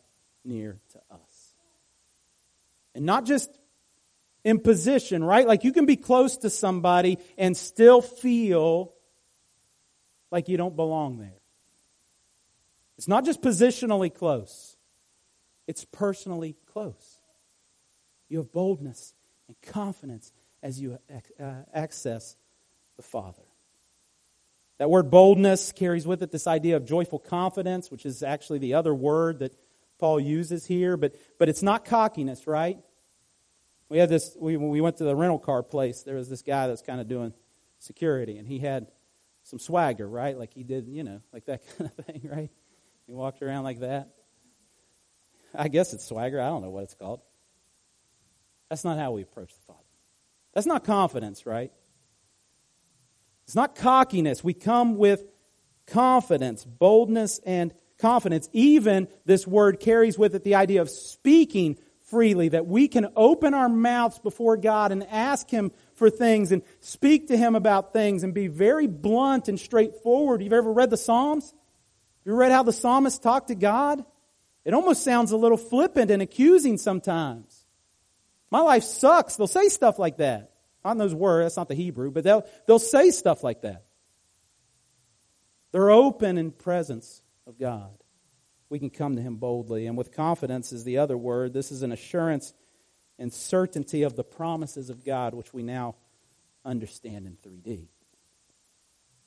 near 0.44 0.78
to 0.92 0.98
us. 1.10 1.54
And 2.94 3.04
not 3.04 3.24
just 3.24 3.50
in 4.44 4.58
position, 4.58 5.22
right? 5.22 5.46
Like 5.46 5.64
you 5.64 5.72
can 5.72 5.86
be 5.86 5.96
close 5.96 6.38
to 6.38 6.50
somebody 6.50 7.18
and 7.36 7.56
still 7.56 8.00
feel 8.00 8.94
like 10.30 10.48
you 10.48 10.56
don't 10.56 10.76
belong 10.76 11.18
there. 11.18 11.40
It's 12.96 13.08
not 13.08 13.24
just 13.24 13.40
positionally 13.40 14.12
close, 14.12 14.76
it's 15.66 15.84
personally 15.86 16.56
close. 16.72 17.20
You 18.28 18.38
have 18.38 18.52
boldness 18.52 19.14
and 19.48 19.60
confidence 19.62 20.32
as 20.62 20.80
you 20.80 20.98
uh, 21.40 21.52
access 21.74 22.36
the 22.96 23.02
Father. 23.02 23.42
That 24.80 24.88
word 24.88 25.10
boldness 25.10 25.72
carries 25.72 26.06
with 26.06 26.22
it 26.22 26.30
this 26.30 26.46
idea 26.46 26.74
of 26.74 26.86
joyful 26.86 27.18
confidence, 27.18 27.90
which 27.90 28.06
is 28.06 28.22
actually 28.22 28.60
the 28.60 28.72
other 28.72 28.94
word 28.94 29.40
that 29.40 29.54
Paul 29.98 30.18
uses 30.18 30.64
here, 30.64 30.96
but, 30.96 31.16
but 31.38 31.50
it's 31.50 31.62
not 31.62 31.84
cockiness, 31.84 32.46
right? 32.46 32.78
We 33.90 33.98
had 33.98 34.08
this, 34.08 34.34
we, 34.40 34.56
we 34.56 34.80
went 34.80 34.96
to 34.96 35.04
the 35.04 35.14
rental 35.14 35.38
car 35.38 35.62
place, 35.62 36.02
there 36.02 36.14
was 36.14 36.30
this 36.30 36.40
guy 36.40 36.66
that's 36.66 36.80
kind 36.80 36.98
of 36.98 37.08
doing 37.08 37.34
security, 37.78 38.38
and 38.38 38.48
he 38.48 38.58
had 38.58 38.86
some 39.42 39.58
swagger, 39.58 40.08
right? 40.08 40.38
Like 40.38 40.54
he 40.54 40.64
did, 40.64 40.88
you 40.88 41.04
know, 41.04 41.20
like 41.30 41.44
that 41.44 41.60
kind 41.76 41.90
of 41.90 42.06
thing, 42.06 42.26
right? 42.32 42.50
He 43.06 43.12
walked 43.12 43.42
around 43.42 43.64
like 43.64 43.80
that. 43.80 44.08
I 45.54 45.68
guess 45.68 45.92
it's 45.92 46.06
swagger. 46.06 46.40
I 46.40 46.46
don't 46.46 46.62
know 46.62 46.70
what 46.70 46.84
it's 46.84 46.94
called. 46.94 47.20
That's 48.70 48.84
not 48.84 48.96
how 48.96 49.12
we 49.12 49.20
approach 49.20 49.52
the 49.54 49.60
Father. 49.66 49.84
That's 50.54 50.66
not 50.66 50.84
confidence, 50.84 51.44
right? 51.44 51.70
It's 53.50 53.56
not 53.56 53.74
cockiness. 53.74 54.44
We 54.44 54.54
come 54.54 54.96
with 54.96 55.24
confidence, 55.88 56.64
boldness, 56.64 57.40
and 57.44 57.74
confidence. 57.98 58.48
Even 58.52 59.08
this 59.24 59.44
word 59.44 59.80
carries 59.80 60.16
with 60.16 60.36
it 60.36 60.44
the 60.44 60.54
idea 60.54 60.82
of 60.82 60.88
speaking 60.88 61.76
freely, 62.02 62.50
that 62.50 62.68
we 62.68 62.86
can 62.86 63.08
open 63.16 63.52
our 63.52 63.68
mouths 63.68 64.20
before 64.20 64.56
God 64.56 64.92
and 64.92 65.04
ask 65.10 65.50
Him 65.50 65.72
for 65.94 66.10
things 66.10 66.52
and 66.52 66.62
speak 66.78 67.26
to 67.26 67.36
Him 67.36 67.56
about 67.56 67.92
things 67.92 68.22
and 68.22 68.32
be 68.32 68.46
very 68.46 68.86
blunt 68.86 69.48
and 69.48 69.58
straightforward. 69.58 70.44
You've 70.44 70.52
ever 70.52 70.72
read 70.72 70.90
the 70.90 70.96
Psalms? 70.96 71.52
You 72.24 72.36
read 72.36 72.52
how 72.52 72.62
the 72.62 72.72
psalmist 72.72 73.20
talked 73.20 73.48
to 73.48 73.56
God? 73.56 74.04
It 74.64 74.74
almost 74.74 75.02
sounds 75.02 75.32
a 75.32 75.36
little 75.36 75.58
flippant 75.58 76.12
and 76.12 76.22
accusing 76.22 76.78
sometimes. 76.78 77.66
My 78.48 78.60
life 78.60 78.84
sucks. 78.84 79.34
They'll 79.34 79.48
say 79.48 79.66
stuff 79.66 79.98
like 79.98 80.18
that. 80.18 80.52
In 80.84 80.98
those 80.98 81.14
words, 81.14 81.44
that's 81.44 81.56
not 81.56 81.68
the 81.68 81.74
Hebrew, 81.74 82.10
but 82.10 82.24
they'll, 82.24 82.46
they'll 82.66 82.78
say 82.78 83.10
stuff 83.10 83.44
like 83.44 83.62
that. 83.62 83.84
They're 85.72 85.90
open 85.90 86.38
in 86.38 86.50
presence 86.50 87.22
of 87.46 87.58
God. 87.58 87.90
We 88.68 88.78
can 88.78 88.90
come 88.90 89.16
to 89.16 89.22
Him 89.22 89.36
boldly. 89.36 89.86
And 89.86 89.96
with 89.96 90.12
confidence 90.12 90.72
is 90.72 90.84
the 90.84 90.98
other 90.98 91.16
word. 91.16 91.52
This 91.52 91.70
is 91.70 91.82
an 91.82 91.92
assurance 91.92 92.54
and 93.18 93.32
certainty 93.32 94.02
of 94.02 94.16
the 94.16 94.24
promises 94.24 94.90
of 94.90 95.04
God, 95.04 95.34
which 95.34 95.52
we 95.52 95.62
now 95.62 95.96
understand 96.64 97.26
in 97.26 97.36
3D. 97.36 97.88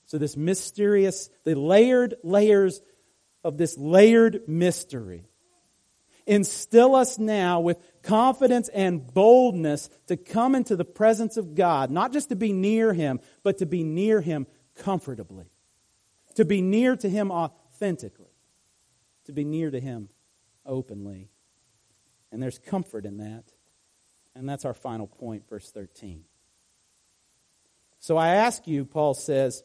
So, 0.05 0.17
this 0.17 0.35
mysterious, 0.35 1.29
the 1.43 1.55
layered 1.55 2.15
layers 2.23 2.81
of 3.43 3.57
this 3.57 3.77
layered 3.77 4.41
mystery 4.47 5.27
instill 6.25 6.95
us 6.95 7.17
now 7.19 7.59
with 7.59 7.79
confidence 8.01 8.69
and 8.69 9.13
boldness 9.13 9.89
to 10.07 10.17
come 10.17 10.55
into 10.55 10.75
the 10.75 10.85
presence 10.85 11.37
of 11.37 11.55
God, 11.55 11.91
not 11.91 12.13
just 12.13 12.29
to 12.29 12.35
be 12.35 12.53
near 12.53 12.93
Him, 12.93 13.19
but 13.43 13.57
to 13.59 13.65
be 13.65 13.83
near 13.83 14.21
Him 14.21 14.47
comfortably, 14.75 15.51
to 16.35 16.45
be 16.45 16.61
near 16.61 16.95
to 16.95 17.09
Him 17.09 17.31
authentically, 17.31 18.33
to 19.25 19.33
be 19.33 19.43
near 19.43 19.71
to 19.71 19.79
Him 19.79 20.09
openly. 20.65 21.29
And 22.31 22.41
there's 22.41 22.59
comfort 22.59 23.05
in 23.05 23.17
that. 23.17 23.43
And 24.35 24.49
that's 24.49 24.65
our 24.65 24.73
final 24.73 25.07
point, 25.07 25.47
verse 25.47 25.69
13. 25.69 26.23
So 27.99 28.17
I 28.17 28.35
ask 28.35 28.67
you, 28.67 28.85
Paul 28.85 29.13
says, 29.13 29.63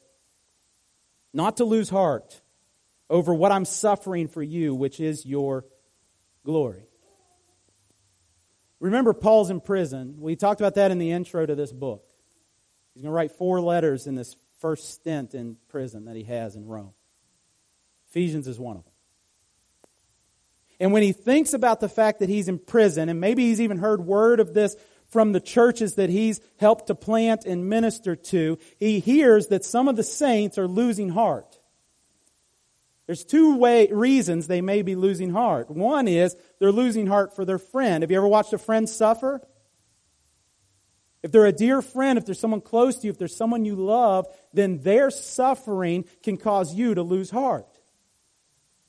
not 1.33 1.57
to 1.57 1.65
lose 1.65 1.89
heart 1.89 2.41
over 3.11 3.33
what 3.33 3.53
I'm 3.53 3.65
suffering 3.65 4.29
for 4.29 4.43
you, 4.43 4.75
which 4.75 5.01
is 5.01 5.25
your 5.25 5.65
glory. 6.45 6.83
Remember, 8.81 9.13
Paul's 9.13 9.51
in 9.51 9.61
prison. 9.61 10.17
We 10.21 10.37
talked 10.37 10.61
about 10.61 10.77
that 10.77 10.91
in 10.91 10.99
the 10.99 11.11
intro 11.11 11.45
to 11.45 11.55
this 11.55 11.73
book. 11.73 12.05
He's 12.95 13.03
going 13.03 13.13
to 13.13 13.17
write 13.17 13.33
four 13.33 13.61
letters 13.61 14.07
in 14.07 14.15
this 14.15 14.37
first 14.61 14.91
stint 14.91 15.35
in 15.35 15.57
prison 15.69 16.07
that 16.07 16.17
he 16.17 16.25
has 16.25 16.57
in 16.57 16.67
Rome. 16.67 16.93
Ephesians 18.11 18.49
is 18.49 18.59
one 18.59 18.77
of 18.77 18.85
them. 18.85 18.93
And 20.81 20.93
when 20.93 21.03
he 21.03 21.13
thinks 21.13 21.55
about 21.55 21.81
the 21.81 21.89
fact 21.89 22.21
that 22.21 22.29
he's 22.29 22.49
in 22.49 22.59
prison, 22.59 23.09
and 23.09 23.21
maybe 23.21 23.45
he's 23.45 23.61
even 23.61 23.79
heard 23.79 24.05
word 24.05 24.39
of 24.41 24.55
this 24.55 24.77
from 25.09 25.33
the 25.33 25.41
churches 25.41 25.97
that 25.97 26.11
he's 26.11 26.41
helped 26.59 26.87
to 26.87 26.95
plant 26.95 27.45
and 27.45 27.69
minister 27.69 28.15
to, 28.15 28.59
he 28.79 29.01
hears 29.01 29.49
that 29.49 29.65
some 29.65 29.89
of 29.89 29.97
the 29.97 30.05
saints 30.05 30.59
are 30.59 30.69
losing 30.69 31.09
heart. 31.09 31.58
There's 33.09 33.25
two 33.25 33.57
way, 33.57 33.89
reasons 33.91 34.47
they 34.47 34.61
may 34.61 34.83
be 34.83 34.95
losing 34.95 35.31
heart. 35.31 35.71
One 35.71 36.07
is 36.07 36.37
they're 36.59 36.71
losing 36.71 37.07
heart 37.07 37.35
for 37.35 37.47
their 37.47 37.57
friend. 37.57 38.03
Have 38.03 38.11
you 38.11 38.19
ever 38.19 38.29
watched 38.29 38.53
a 38.53 38.59
friend 38.59 38.87
suffer? 38.87 39.41
If 41.23 41.33
they're 41.33 41.47
a 41.47 41.53
dear 41.53 41.81
friend, 41.81 42.19
if 42.19 42.27
there's 42.27 42.39
someone 42.39 42.61
close 42.61 42.99
to 42.99 43.07
you, 43.07 43.11
if 43.11 43.19
there's 43.19 43.35
someone 43.35 43.65
you 43.65 43.77
love, 43.77 44.27
then 44.53 44.83
their 44.83 45.11
suffering 45.11 46.05
can 46.23 46.37
cause 46.37 46.75
you 46.75 46.95
to 46.95 47.03
lose 47.03 47.31
heart. 47.31 47.67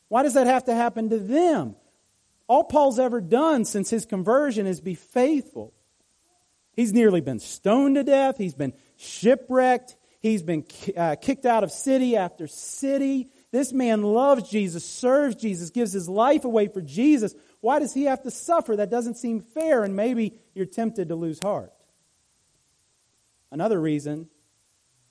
Why 0.10 0.24
does 0.24 0.34
that 0.34 0.48
have 0.48 0.66
to 0.66 0.76
happen 0.76 1.10
to 1.12 1.18
them? 1.18 1.78
All 2.46 2.66
Paul's 2.66 3.00
ever 3.00 3.22
done 3.22 3.64
since 3.64 3.90
his 3.90 4.06
conversion 4.06 4.68
is 4.68 4.82
be 4.82 4.96
faithful. 4.96 5.74
He's 6.74 6.92
nearly 6.92 7.22
been 7.22 7.40
stoned 7.40 7.96
to 7.96 8.04
death. 8.04 8.38
He's 8.38 8.54
been 8.54 8.74
shipwrecked. 8.98 9.96
He's 10.20 10.44
been 10.44 10.66
uh, 10.98 11.16
kicked 11.22 11.46
out 11.46 11.64
of 11.64 11.72
city 11.72 12.18
after 12.18 12.48
city. 12.48 13.30
This 13.52 13.74
man 13.74 14.04
loves 14.04 14.50
Jesus, 14.50 14.86
serves 14.86 15.36
Jesus, 15.36 15.72
gives 15.72 15.92
his 15.92 16.08
life 16.08 16.46
away 16.46 16.68
for 16.68 16.82
Jesus. 16.82 17.34
Why 17.62 17.80
does 17.80 17.94
he 17.94 18.04
have 18.04 18.22
to 18.24 18.32
suffer? 18.32 18.76
That 18.76 18.92
doesn't 18.92 19.16
seem 19.16 19.42
fair, 19.42 19.84
and 19.84 19.96
maybe 19.96 20.36
you're 20.54 20.68
tempted 20.68 21.10
to 21.10 21.16
lose 21.16 21.40
heart. 21.40 21.74
Another 23.52 23.80
reason 23.82 24.30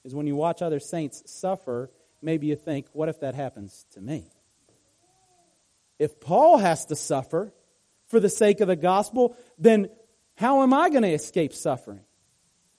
is 0.04 0.14
when 0.14 0.28
you 0.28 0.36
watch 0.36 0.62
other 0.62 0.78
saints 0.78 1.24
suffer, 1.26 1.90
maybe 2.22 2.46
you 2.46 2.54
think, 2.54 2.86
what 2.92 3.08
if 3.08 3.20
that 3.20 3.34
happens 3.34 3.84
to 3.92 4.00
me? 4.00 4.30
If 5.98 6.20
Paul 6.20 6.58
has 6.58 6.86
to 6.86 6.96
suffer 6.96 7.52
for 8.06 8.20
the 8.20 8.28
sake 8.28 8.60
of 8.60 8.68
the 8.68 8.76
gospel, 8.76 9.36
then 9.58 9.88
how 10.36 10.62
am 10.62 10.72
I 10.72 10.90
going 10.90 11.02
to 11.02 11.12
escape 11.12 11.52
suffering 11.52 12.04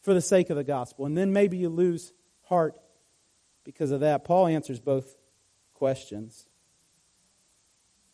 for 0.04 0.14
the 0.14 0.22
sake 0.22 0.50
of 0.50 0.56
the 0.56 0.64
gospel? 0.64 1.06
And 1.06 1.18
then 1.18 1.34
maybe 1.34 1.58
you 1.58 1.68
lose 1.68 2.14
heart 2.44 2.80
because 3.66 3.92
of 3.92 4.00
that. 4.00 4.24
Paul 4.24 4.48
answers 4.48 4.80
both 4.80 5.14
questions. 5.80 6.46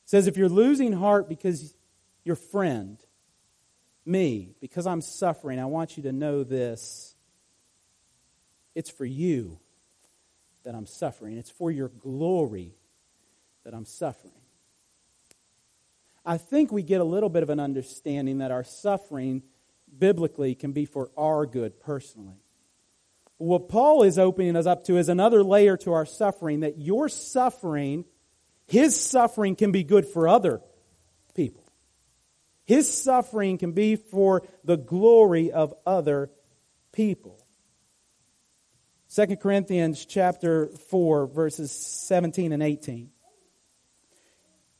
It 0.05 0.09
says, 0.11 0.27
if 0.27 0.37
you're 0.37 0.47
losing 0.47 0.93
heart 0.93 1.27
because 1.27 1.73
your 2.23 2.35
friend, 2.35 2.97
me, 4.05 4.55
because 4.61 4.87
I'm 4.87 5.01
suffering, 5.01 5.59
I 5.59 5.65
want 5.65 5.97
you 5.97 6.03
to 6.03 6.11
know 6.11 6.43
this. 6.43 7.15
It's 8.75 8.89
for 8.89 9.05
you 9.05 9.59
that 10.63 10.75
I'm 10.75 10.85
suffering. 10.85 11.37
It's 11.37 11.49
for 11.49 11.71
your 11.71 11.89
glory 11.89 12.75
that 13.63 13.73
I'm 13.73 13.85
suffering. 13.85 14.33
I 16.25 16.37
think 16.37 16.71
we 16.71 16.83
get 16.83 17.01
a 17.01 17.03
little 17.03 17.29
bit 17.29 17.43
of 17.43 17.49
an 17.49 17.59
understanding 17.59 18.39
that 18.39 18.51
our 18.51 18.63
suffering 18.63 19.43
biblically 19.97 20.55
can 20.55 20.71
be 20.71 20.85
for 20.85 21.09
our 21.17 21.45
good 21.45 21.79
personally. 21.79 22.44
What 23.37 23.67
Paul 23.67 24.03
is 24.03 24.17
opening 24.17 24.55
us 24.55 24.65
up 24.65 24.85
to 24.85 24.97
is 24.97 25.09
another 25.09 25.43
layer 25.43 25.75
to 25.77 25.93
our 25.93 26.05
suffering 26.05 26.61
that 26.61 26.79
your 26.79 27.09
suffering, 27.09 28.05
his 28.65 28.99
suffering 28.99 29.55
can 29.55 29.71
be 29.71 29.83
good 29.83 30.05
for 30.05 30.27
other 30.27 30.61
people. 31.33 31.63
His 32.63 32.91
suffering 32.91 33.57
can 33.57 33.73
be 33.73 33.95
for 33.95 34.43
the 34.63 34.77
glory 34.77 35.51
of 35.51 35.73
other 35.85 36.31
people. 36.91 37.45
2 39.13 39.37
Corinthians 39.37 40.05
chapter 40.05 40.67
4 40.89 41.27
verses 41.27 41.71
17 41.71 42.53
and 42.53 42.63
18. 42.63 43.11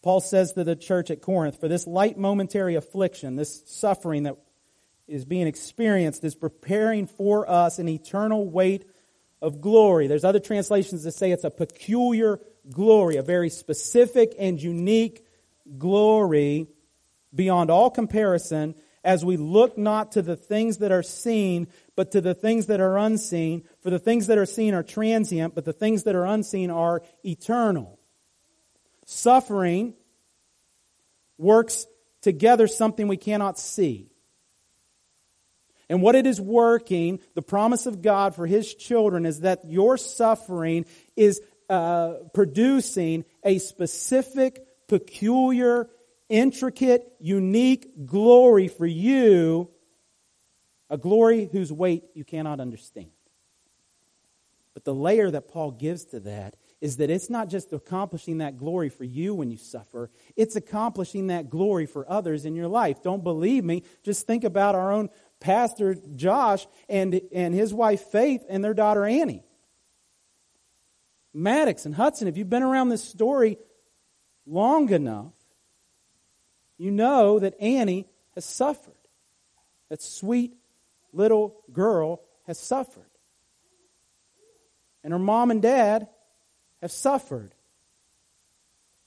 Paul 0.01 0.21
says 0.21 0.53
to 0.53 0.63
the 0.63 0.75
church 0.75 1.09
at 1.09 1.21
Corinth, 1.21 1.59
for 1.59 1.67
this 1.67 1.87
light 1.87 2.17
momentary 2.17 2.75
affliction, 2.75 3.35
this 3.35 3.63
suffering 3.65 4.23
that 4.23 4.37
is 5.07 5.25
being 5.25 5.47
experienced 5.47 6.23
is 6.23 6.35
preparing 6.35 7.07
for 7.07 7.49
us 7.49 7.79
an 7.79 7.87
eternal 7.87 8.49
weight 8.49 8.85
of 9.41 9.61
glory. 9.61 10.07
There's 10.07 10.23
other 10.23 10.39
translations 10.39 11.03
that 11.03 11.11
say 11.11 11.31
it's 11.31 11.43
a 11.43 11.51
peculiar 11.51 12.39
glory, 12.69 13.17
a 13.17 13.21
very 13.21 13.49
specific 13.49 14.33
and 14.39 14.61
unique 14.61 15.25
glory 15.77 16.67
beyond 17.33 17.69
all 17.69 17.89
comparison 17.89 18.75
as 19.03 19.23
we 19.23 19.37
look 19.37 19.77
not 19.77 20.13
to 20.13 20.23
the 20.23 20.35
things 20.35 20.79
that 20.79 20.91
are 20.91 21.03
seen, 21.03 21.67
but 21.95 22.11
to 22.11 22.21
the 22.21 22.33
things 22.33 22.65
that 22.65 22.81
are 22.81 22.97
unseen. 22.97 23.63
For 23.81 23.91
the 23.91 23.99
things 23.99 24.27
that 24.27 24.39
are 24.39 24.47
seen 24.47 24.73
are 24.73 24.81
transient, 24.81 25.53
but 25.53 25.63
the 25.63 25.73
things 25.73 26.03
that 26.03 26.15
are 26.15 26.25
unseen 26.25 26.71
are 26.71 27.03
eternal. 27.23 27.99
Suffering 29.05 29.93
works 31.37 31.85
together 32.21 32.65
something 32.65 33.07
we 33.07 33.17
cannot 33.17 33.59
see. 33.59 34.09
And 35.89 36.01
what 36.01 36.15
it 36.15 36.25
is 36.25 36.41
working, 36.41 37.19
the 37.35 37.41
promise 37.41 37.85
of 37.85 38.01
God 38.01 38.35
for 38.35 38.47
His 38.47 38.73
children 38.73 39.25
is 39.25 39.41
that 39.41 39.61
your 39.65 39.97
suffering 39.97 40.85
is 41.15 41.41
uh, 41.69 42.13
producing 42.33 43.25
a 43.43 43.59
specific, 43.59 44.65
peculiar, 44.87 45.89
intricate, 46.29 47.11
unique 47.19 48.05
glory 48.05 48.67
for 48.67 48.85
you, 48.85 49.69
a 50.89 50.97
glory 50.97 51.49
whose 51.51 51.71
weight 51.71 52.03
you 52.13 52.23
cannot 52.23 52.59
understand. 52.59 53.09
But 54.73 54.83
the 54.83 54.93
layer 54.93 55.31
that 55.31 55.47
Paul 55.47 55.71
gives 55.71 56.05
to 56.05 56.19
that 56.21 56.55
is 56.81 56.97
that 56.97 57.09
it's 57.09 57.29
not 57.29 57.49
just 57.49 57.71
accomplishing 57.73 58.39
that 58.39 58.57
glory 58.57 58.89
for 58.89 59.05
you 59.05 59.33
when 59.33 59.49
you 59.49 59.57
suffer, 59.57 60.11
it's 60.35 60.55
accomplishing 60.55 61.27
that 61.27 61.49
glory 61.49 61.85
for 61.85 62.09
others 62.11 62.45
in 62.45 62.53
your 62.55 62.67
life. 62.67 63.01
Don't 63.01 63.23
believe 63.23 63.63
me? 63.63 63.83
Just 64.03 64.27
think 64.27 64.43
about 64.43 64.75
our 64.75 64.91
own 64.91 65.09
pastor 65.45 65.95
Josh 66.15 66.65
and, 66.89 67.21
and 67.31 67.53
his 67.53 67.71
wife 67.71 68.01
Faith 68.05 68.43
and 68.49 68.63
their 68.63 68.73
daughter 68.73 69.05
Annie. 69.05 69.43
Maddox 71.35 71.85
and 71.85 71.93
Hudson, 71.93 72.27
if 72.27 72.35
you've 72.35 72.49
been 72.49 72.63
around 72.63 72.89
this 72.89 73.03
story 73.03 73.59
long 74.47 74.91
enough, 74.91 75.33
you 76.79 76.89
know 76.89 77.37
that 77.37 77.53
Annie 77.61 78.07
has 78.33 78.43
suffered. 78.43 78.93
That 79.89 80.01
sweet 80.01 80.55
little 81.13 81.61
girl 81.71 82.23
has 82.47 82.57
suffered. 82.57 83.03
And 85.03 85.13
her 85.13 85.19
mom 85.19 85.51
and 85.51 85.61
dad 85.61 86.07
have 86.81 86.91
suffered. 86.91 87.53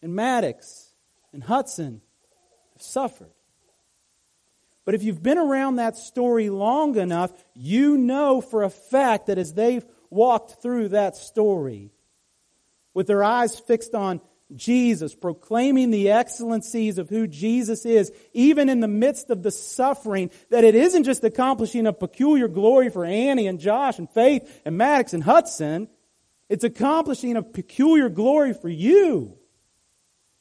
And 0.02 0.14
Maddox 0.14 0.92
and 1.32 1.42
Hudson 1.42 2.00
have 2.74 2.82
suffered. 2.82 3.32
But 4.88 4.94
if 4.94 5.02
you've 5.02 5.22
been 5.22 5.36
around 5.36 5.76
that 5.76 5.98
story 5.98 6.48
long 6.48 6.96
enough, 6.96 7.30
you 7.52 7.98
know 7.98 8.40
for 8.40 8.62
a 8.62 8.70
fact 8.70 9.26
that 9.26 9.36
as 9.36 9.52
they've 9.52 9.84
walked 10.08 10.62
through 10.62 10.88
that 10.88 11.14
story, 11.14 11.92
with 12.94 13.06
their 13.06 13.22
eyes 13.22 13.60
fixed 13.60 13.94
on 13.94 14.22
Jesus, 14.56 15.14
proclaiming 15.14 15.90
the 15.90 16.10
excellencies 16.10 16.96
of 16.96 17.10
who 17.10 17.26
Jesus 17.26 17.84
is, 17.84 18.10
even 18.32 18.70
in 18.70 18.80
the 18.80 18.88
midst 18.88 19.28
of 19.28 19.42
the 19.42 19.50
suffering, 19.50 20.30
that 20.48 20.64
it 20.64 20.74
isn't 20.74 21.04
just 21.04 21.22
accomplishing 21.22 21.86
a 21.86 21.92
peculiar 21.92 22.48
glory 22.48 22.88
for 22.88 23.04
Annie 23.04 23.46
and 23.46 23.60
Josh 23.60 23.98
and 23.98 24.08
Faith 24.08 24.62
and 24.64 24.78
Maddox 24.78 25.12
and 25.12 25.22
Hudson. 25.22 25.88
It's 26.48 26.64
accomplishing 26.64 27.36
a 27.36 27.42
peculiar 27.42 28.08
glory 28.08 28.54
for 28.54 28.70
you 28.70 29.36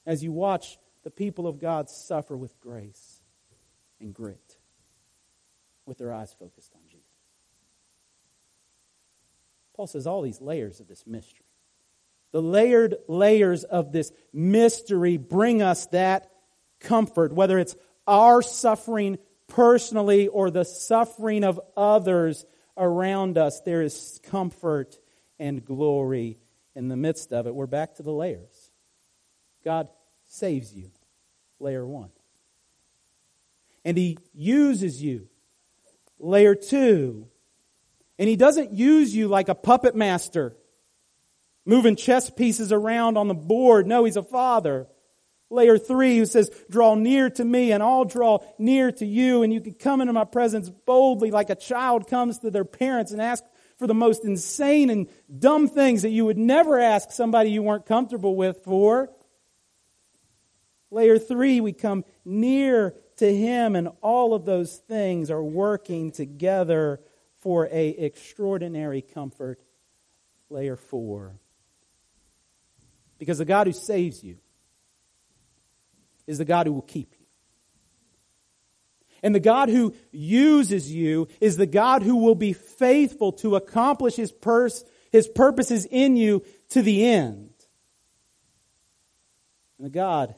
as 0.06 0.24
you 0.24 0.32
watch 0.32 0.78
the 1.04 1.12
people 1.12 1.48
of 1.48 1.60
God 1.60 1.90
suffer 1.90 2.38
with 2.38 2.58
grace 2.62 3.07
and 4.00 4.14
grit, 4.14 4.58
with 5.86 5.98
their 5.98 6.14
eyes 6.14 6.34
focused 6.38 6.74
on 6.76 6.82
Jesus. 6.88 7.06
Paul 9.76 9.88
says 9.88 10.08
all 10.08 10.22
these 10.22 10.42
layers 10.42 10.80
of 10.80 10.88
this 10.88 11.06
mystery 11.06 11.48
the 12.32 12.42
layered 12.42 12.96
layers 13.08 13.64
of 13.64 13.92
this 13.92 14.12
mystery 14.34 15.18
bring 15.18 15.62
us 15.62 15.88
that 15.88 16.30
comfort, 16.80 17.34
whether 17.34 17.58
it's 17.58 17.76
our 18.06 18.42
suffering 18.42 19.18
personally 19.48 20.28
or 20.28 20.52
the 20.52 20.66
suffering 20.66 21.44
of 21.44 21.60
others 21.76 22.46
around 22.76 23.38
us. 23.38 23.62
There 23.62 23.82
is 23.82 24.20
comfort 24.24 24.98
and 25.40 25.64
glory 25.64 26.38
in 26.76 26.90
the 26.90 26.98
midst 26.98 27.32
of 27.34 27.48
it. 27.48 27.56
We're 27.56 27.66
back 27.66 27.96
to 27.96 28.04
the 28.04 28.12
layers. 28.12 28.72
God 29.64 29.88
saves 30.26 30.74
you, 30.74 30.92
layer 31.60 31.86
one. 31.86 32.10
And 33.88 33.98
He 33.98 34.18
uses 34.36 35.02
you, 35.02 35.30
layer 36.20 36.56
two. 36.56 37.28
And 38.20 38.28
He 38.28 38.36
doesn't 38.36 38.74
use 38.74 39.16
you 39.16 39.30
like 39.30 39.48
a 39.48 39.56
puppet 39.56 39.96
master 39.96 40.56
moving 41.68 41.98
chess 41.98 42.30
pieces 42.30 42.72
around 42.72 43.18
on 43.18 43.28
the 43.28 43.36
board. 43.36 43.86
No, 43.86 44.06
he's 44.06 44.16
a 44.16 44.24
father. 44.24 44.88
Layer 45.50 45.78
three, 45.78 46.18
who 46.18 46.26
says, 46.26 46.50
draw 46.70 46.96
near 46.96 47.30
to 47.30 47.44
me 47.44 47.74
and 47.74 47.84
I'll 47.84 48.06
draw 48.06 48.40
near 48.58 48.92
to 48.94 49.06
you 49.06 49.44
and 49.44 49.54
you 49.54 49.62
can 49.62 49.74
come 49.74 50.02
into 50.02 50.14
my 50.14 50.24
presence 50.24 50.70
boldly 50.70 51.30
like 51.30 51.50
a 51.50 51.56
child 51.56 52.08
comes 52.08 52.40
to 52.40 52.52
their 52.52 52.66
parents 52.66 53.12
and 53.12 53.22
ask 53.22 53.44
for 53.78 53.86
the 53.86 53.94
most 53.94 54.24
insane 54.24 54.90
and 54.90 55.10
dumb 55.38 55.68
things 55.68 56.02
that 56.02 56.10
you 56.10 56.26
would 56.26 56.38
never 56.38 56.80
ask 56.80 57.12
somebody 57.12 57.52
you 57.52 57.62
weren't 57.62 57.86
comfortable 57.86 58.36
with 58.36 58.64
for. 58.64 59.10
Layer 60.90 61.20
three, 61.20 61.60
we 61.60 61.74
come 61.74 62.06
near 62.24 62.94
to 63.18 63.36
him 63.36 63.76
and 63.76 63.90
all 64.02 64.34
of 64.34 64.46
those 64.46 64.76
things 64.78 65.30
are 65.30 65.44
working 65.44 66.12
together 66.12 67.00
for 67.42 67.68
a 67.72 67.90
extraordinary 67.90 69.02
comfort. 69.02 69.60
Layer 70.50 70.78
four, 70.78 71.36
because 73.18 73.38
the 73.38 73.44
God 73.44 73.68
who 73.68 73.74
saves 73.74 74.24
you 74.24 74.38
is 76.26 76.38
the 76.38 76.46
God 76.46 76.68
who 76.68 76.74
will 76.74 76.82
keep 76.82 77.14
you. 77.20 77.26
And 79.24 79.36
the 79.36 79.42
God 79.42 79.68
who 79.68 79.94
uses 80.12 80.90
you 80.90 81.28
is 81.42 81.58
the 81.58 81.66
God 81.66 82.02
who 82.02 82.18
will 82.18 82.36
be 82.36 82.54
faithful 82.54 83.34
to 83.34 83.58
accomplish 83.58 84.16
his, 84.16 84.32
pers- 84.32 84.86
his 85.12 85.28
purposes 85.28 85.86
in 85.90 86.16
you 86.16 86.44
to 86.70 86.82
the 86.82 87.06
end. 87.06 87.50
And 89.78 89.86
the 89.86 89.92
God 89.92 90.36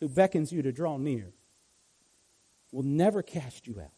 who 0.00 0.08
beckons 0.08 0.52
you 0.52 0.62
to 0.62 0.72
draw 0.72 0.96
near 0.96 1.32
will 2.72 2.82
never 2.82 3.22
cast 3.22 3.66
you 3.66 3.80
out. 3.80 3.90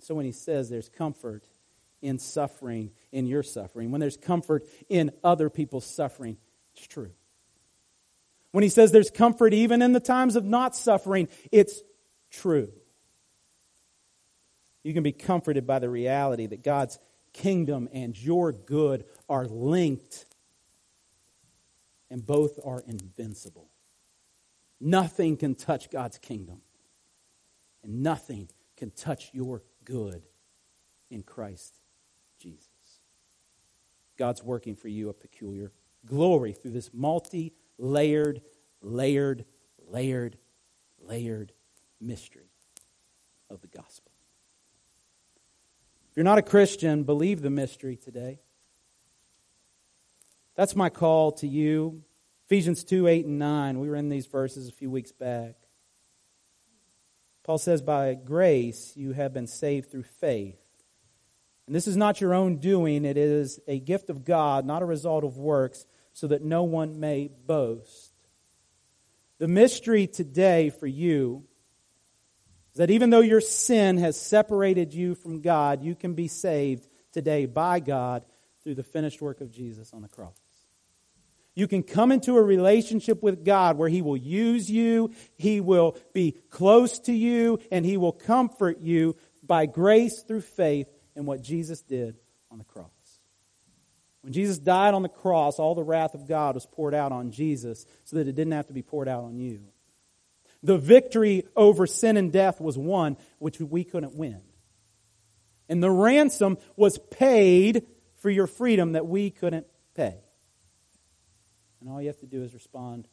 So 0.00 0.14
when 0.14 0.24
he 0.24 0.32
says 0.32 0.68
there's 0.68 0.88
comfort 0.88 1.44
in 2.00 2.18
suffering, 2.18 2.90
in 3.12 3.26
your 3.26 3.44
suffering, 3.44 3.92
when 3.92 4.00
there's 4.00 4.16
comfort 4.16 4.64
in 4.88 5.12
other 5.22 5.48
people's 5.48 5.86
suffering, 5.86 6.36
it's 6.74 6.86
true. 6.86 7.12
When 8.50 8.62
he 8.62 8.68
says 8.68 8.92
there's 8.92 9.10
comfort 9.10 9.54
even 9.54 9.80
in 9.80 9.92
the 9.92 10.00
times 10.00 10.36
of 10.36 10.44
not 10.44 10.74
suffering, 10.74 11.28
it's 11.52 11.80
true. 12.30 12.72
You 14.82 14.92
can 14.92 15.04
be 15.04 15.12
comforted 15.12 15.66
by 15.66 15.78
the 15.78 15.88
reality 15.88 16.46
that 16.46 16.64
God's 16.64 16.98
kingdom 17.32 17.88
and 17.92 18.20
your 18.20 18.52
good 18.52 19.04
are 19.28 19.46
linked, 19.46 20.26
and 22.12 22.26
both 22.26 22.60
are 22.62 22.84
invincible. 22.86 23.70
Nothing 24.78 25.38
can 25.38 25.54
touch 25.54 25.90
God's 25.90 26.18
kingdom, 26.18 26.60
and 27.82 28.02
nothing 28.02 28.50
can 28.76 28.90
touch 28.90 29.30
your 29.32 29.62
good 29.82 30.22
in 31.10 31.22
Christ 31.22 31.80
Jesus. 32.38 32.68
God's 34.18 34.42
working 34.42 34.76
for 34.76 34.88
you 34.88 35.08
a 35.08 35.14
peculiar 35.14 35.72
glory 36.04 36.52
through 36.52 36.72
this 36.72 36.90
multi 36.92 37.54
layered, 37.78 38.42
layered, 38.82 39.46
layered, 39.88 40.36
layered 41.00 41.52
mystery 41.98 42.50
of 43.48 43.62
the 43.62 43.68
gospel. 43.68 44.12
If 46.10 46.16
you're 46.18 46.24
not 46.24 46.36
a 46.36 46.42
Christian, 46.42 47.04
believe 47.04 47.40
the 47.40 47.48
mystery 47.48 47.96
today. 47.96 48.40
That's 50.54 50.76
my 50.76 50.90
call 50.90 51.32
to 51.32 51.48
you. 51.48 52.02
Ephesians 52.46 52.84
2 52.84 53.06
8 53.06 53.26
and 53.26 53.38
9. 53.38 53.80
We 53.80 53.88
were 53.88 53.96
in 53.96 54.08
these 54.08 54.26
verses 54.26 54.68
a 54.68 54.72
few 54.72 54.90
weeks 54.90 55.12
back. 55.12 55.54
Paul 57.44 57.58
says, 57.58 57.82
By 57.82 58.14
grace 58.14 58.92
you 58.94 59.12
have 59.12 59.32
been 59.32 59.46
saved 59.46 59.90
through 59.90 60.04
faith. 60.04 60.58
And 61.66 61.74
this 61.74 61.86
is 61.86 61.96
not 61.96 62.20
your 62.20 62.34
own 62.34 62.56
doing, 62.56 63.04
it 63.04 63.16
is 63.16 63.60
a 63.66 63.78
gift 63.78 64.10
of 64.10 64.24
God, 64.24 64.66
not 64.66 64.82
a 64.82 64.86
result 64.86 65.24
of 65.24 65.38
works, 65.38 65.86
so 66.12 66.26
that 66.26 66.42
no 66.42 66.64
one 66.64 67.00
may 67.00 67.30
boast. 67.46 68.12
The 69.38 69.48
mystery 69.48 70.06
today 70.06 70.70
for 70.70 70.86
you 70.86 71.44
is 72.72 72.78
that 72.78 72.90
even 72.90 73.10
though 73.10 73.20
your 73.20 73.40
sin 73.40 73.96
has 73.98 74.20
separated 74.20 74.92
you 74.92 75.14
from 75.14 75.40
God, 75.40 75.82
you 75.82 75.94
can 75.94 76.14
be 76.14 76.28
saved 76.28 76.86
today 77.12 77.46
by 77.46 77.80
God 77.80 78.24
through 78.62 78.74
the 78.74 78.82
finished 78.82 79.20
work 79.20 79.40
of 79.40 79.50
Jesus 79.50 79.92
on 79.92 80.02
the 80.02 80.08
cross. 80.08 80.41
You 81.54 81.68
can 81.68 81.82
come 81.82 82.12
into 82.12 82.36
a 82.36 82.42
relationship 82.42 83.22
with 83.22 83.44
God 83.44 83.76
where 83.76 83.88
He 83.88 84.02
will 84.02 84.16
use 84.16 84.70
you, 84.70 85.12
He 85.36 85.60
will 85.60 85.96
be 86.12 86.36
close 86.50 86.98
to 87.00 87.12
you, 87.12 87.58
and 87.70 87.84
He 87.84 87.96
will 87.96 88.12
comfort 88.12 88.80
you 88.80 89.16
by 89.42 89.66
grace 89.66 90.22
through 90.22 90.42
faith 90.42 90.88
in 91.14 91.26
what 91.26 91.42
Jesus 91.42 91.82
did 91.82 92.16
on 92.50 92.58
the 92.58 92.64
cross. 92.64 92.88
When 94.22 94.32
Jesus 94.32 94.58
died 94.58 94.94
on 94.94 95.02
the 95.02 95.08
cross, 95.08 95.58
all 95.58 95.74
the 95.74 95.82
wrath 95.82 96.14
of 96.14 96.28
God 96.28 96.54
was 96.54 96.64
poured 96.64 96.94
out 96.94 97.12
on 97.12 97.32
Jesus 97.32 97.84
so 98.04 98.16
that 98.16 98.28
it 98.28 98.36
didn't 98.36 98.52
have 98.52 98.68
to 98.68 98.72
be 98.72 98.82
poured 98.82 99.08
out 99.08 99.24
on 99.24 99.36
you. 99.36 99.62
The 100.62 100.78
victory 100.78 101.44
over 101.56 101.88
sin 101.88 102.16
and 102.16 102.32
death 102.32 102.60
was 102.60 102.78
won, 102.78 103.16
which 103.38 103.60
we 103.60 103.82
couldn't 103.82 104.14
win. 104.14 104.40
And 105.68 105.82
the 105.82 105.90
ransom 105.90 106.58
was 106.76 106.98
paid 107.10 107.84
for 108.18 108.30
your 108.30 108.46
freedom 108.46 108.92
that 108.92 109.06
we 109.06 109.30
couldn't 109.30 109.66
pay. 109.94 110.18
And 111.82 111.90
all 111.90 112.00
you 112.00 112.06
have 112.06 112.20
to 112.20 112.26
do 112.26 112.44
is 112.44 112.54
respond 112.54 113.08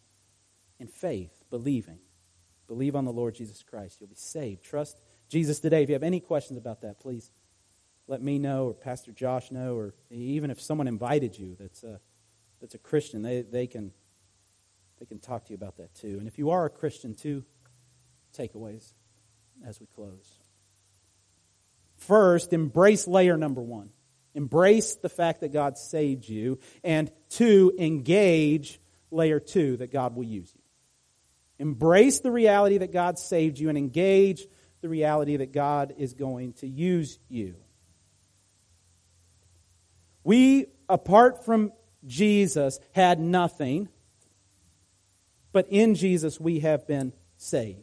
in 0.79 0.87
faith, 0.87 1.43
believing. 1.49 1.97
Believe 2.67 2.95
on 2.95 3.03
the 3.03 3.11
Lord 3.11 3.33
Jesus 3.33 3.63
Christ. 3.63 3.97
You'll 3.99 4.09
be 4.09 4.15
saved. 4.15 4.63
Trust 4.63 5.01
Jesus 5.27 5.59
today. 5.59 5.81
If 5.81 5.89
you 5.89 5.93
have 5.93 6.03
any 6.03 6.19
questions 6.19 6.57
about 6.59 6.81
that, 6.81 6.99
please 6.99 7.31
let 8.07 8.21
me 8.21 8.37
know 8.37 8.67
or 8.67 8.73
Pastor 8.75 9.11
Josh 9.11 9.49
know, 9.49 9.75
or 9.75 9.95
even 10.11 10.51
if 10.51 10.61
someone 10.61 10.87
invited 10.87 11.37
you 11.37 11.55
that's 11.59 11.83
a, 11.83 11.99
that's 12.61 12.75
a 12.75 12.77
Christian, 12.77 13.23
they, 13.23 13.41
they, 13.41 13.65
can, 13.65 13.91
they 14.99 15.07
can 15.07 15.17
talk 15.17 15.45
to 15.45 15.49
you 15.49 15.55
about 15.55 15.77
that 15.77 15.95
too. 15.95 16.17
And 16.19 16.27
if 16.27 16.37
you 16.37 16.51
are 16.51 16.65
a 16.65 16.69
Christian, 16.69 17.15
two 17.15 17.43
takeaways 18.37 18.93
as 19.65 19.79
we 19.79 19.87
close. 19.87 20.37
First, 21.97 22.53
embrace 22.53 23.07
layer 23.07 23.35
number 23.35 23.61
one. 23.61 23.89
Embrace 24.35 24.95
the 24.95 25.09
fact 25.09 25.41
that 25.41 25.53
God 25.53 25.77
saved 25.77 26.27
you. 26.27 26.59
And 26.83 27.11
two, 27.29 27.73
engage 27.77 28.79
layer 29.11 29.39
two, 29.39 29.77
that 29.77 29.91
God 29.91 30.15
will 30.15 30.23
use 30.23 30.51
you. 30.53 30.61
Embrace 31.57 32.21
the 32.21 32.31
reality 32.31 32.77
that 32.77 32.93
God 32.93 33.19
saved 33.19 33.59
you 33.59 33.69
and 33.69 33.77
engage 33.77 34.45
the 34.81 34.89
reality 34.89 35.37
that 35.37 35.51
God 35.51 35.93
is 35.97 36.13
going 36.13 36.53
to 36.53 36.67
use 36.67 37.19
you. 37.27 37.55
We, 40.23 40.67
apart 40.87 41.43
from 41.43 41.73
Jesus, 42.05 42.79
had 42.93 43.19
nothing, 43.19 43.89
but 45.51 45.67
in 45.69 45.95
Jesus 45.95 46.39
we 46.39 46.59
have 46.59 46.87
been 46.87 47.13
saved. 47.37 47.79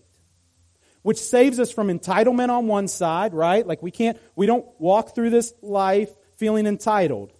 Which 1.03 1.19
saves 1.19 1.61
us 1.61 1.71
from 1.71 1.89
entitlement 1.89 2.49
on 2.49 2.67
one 2.67 2.89
side, 2.89 3.35
right? 3.35 3.67
Like 3.67 3.83
we 3.83 3.91
can't, 3.91 4.19
we 4.35 4.47
don't 4.47 4.67
walk 4.81 5.15
through 5.15 5.31
this 5.31 5.53
life 5.61 6.11
feeling 6.37 6.67
entitled 6.67 7.33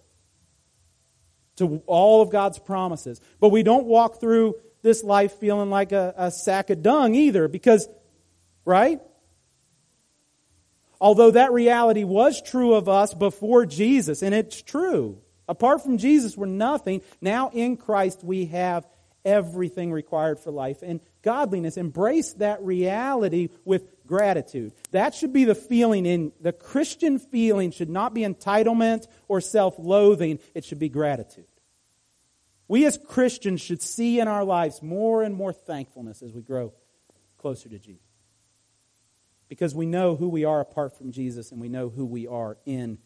to 1.57 1.81
all 1.87 2.21
of 2.21 2.29
God's 2.29 2.59
promises. 2.59 3.19
But 3.39 3.49
we 3.49 3.63
don't 3.63 3.85
walk 3.85 4.19
through 4.19 4.55
this 4.81 5.03
life 5.03 5.33
feeling 5.33 5.69
like 5.69 5.91
a, 5.91 6.13
a 6.17 6.31
sack 6.31 6.69
of 6.69 6.81
dung 6.81 7.15
either, 7.15 7.47
because, 7.47 7.87
right? 8.63 9.01
Although 11.01 11.31
that 11.31 11.51
reality 11.51 12.03
was 12.03 12.41
true 12.41 12.73
of 12.73 12.87
us 12.87 13.13
before 13.13 13.65
Jesus, 13.65 14.21
and 14.21 14.33
it's 14.33 14.61
true. 14.61 15.19
Apart 15.47 15.83
from 15.83 15.97
Jesus, 15.97 16.37
we're 16.37 16.47
nothing. 16.47 17.01
Now 17.21 17.49
in 17.49 17.77
Christ, 17.77 18.23
we 18.23 18.45
have 18.47 18.87
everything 19.23 19.91
required 19.91 20.39
for 20.39 20.51
life 20.51 20.81
and 20.81 21.01
godliness. 21.21 21.77
Embrace 21.77 22.33
that 22.33 22.61
reality 22.63 23.49
with 23.65 23.96
gratitude. 24.07 24.73
That 24.91 25.13
should 25.13 25.33
be 25.33 25.45
the 25.45 25.55
feeling 25.55 26.05
in 26.05 26.31
the 26.41 26.53
Christian 26.53 27.19
feeling 27.19 27.71
should 27.71 27.89
not 27.89 28.13
be 28.13 28.21
entitlement 28.21 29.07
or 29.27 29.41
self-loathing. 29.41 30.39
It 30.55 30.65
should 30.65 30.79
be 30.79 30.89
gratitude. 30.89 31.45
We 32.67 32.85
as 32.85 32.97
Christians 32.97 33.61
should 33.61 33.81
see 33.81 34.19
in 34.19 34.27
our 34.27 34.43
lives 34.43 34.81
more 34.81 35.23
and 35.23 35.35
more 35.35 35.53
thankfulness 35.53 36.21
as 36.21 36.33
we 36.33 36.41
grow 36.41 36.73
closer 37.37 37.69
to 37.69 37.79
Jesus 37.79 38.01
because 39.47 39.73
we 39.73 39.85
know 39.85 40.15
who 40.15 40.29
we 40.29 40.45
are 40.45 40.59
apart 40.59 40.97
from 40.97 41.11
Jesus 41.11 41.51
and 41.51 41.61
we 41.61 41.69
know 41.69 41.89
who 41.89 42.05
we 42.05 42.27
are 42.27 42.57
in 42.65 42.97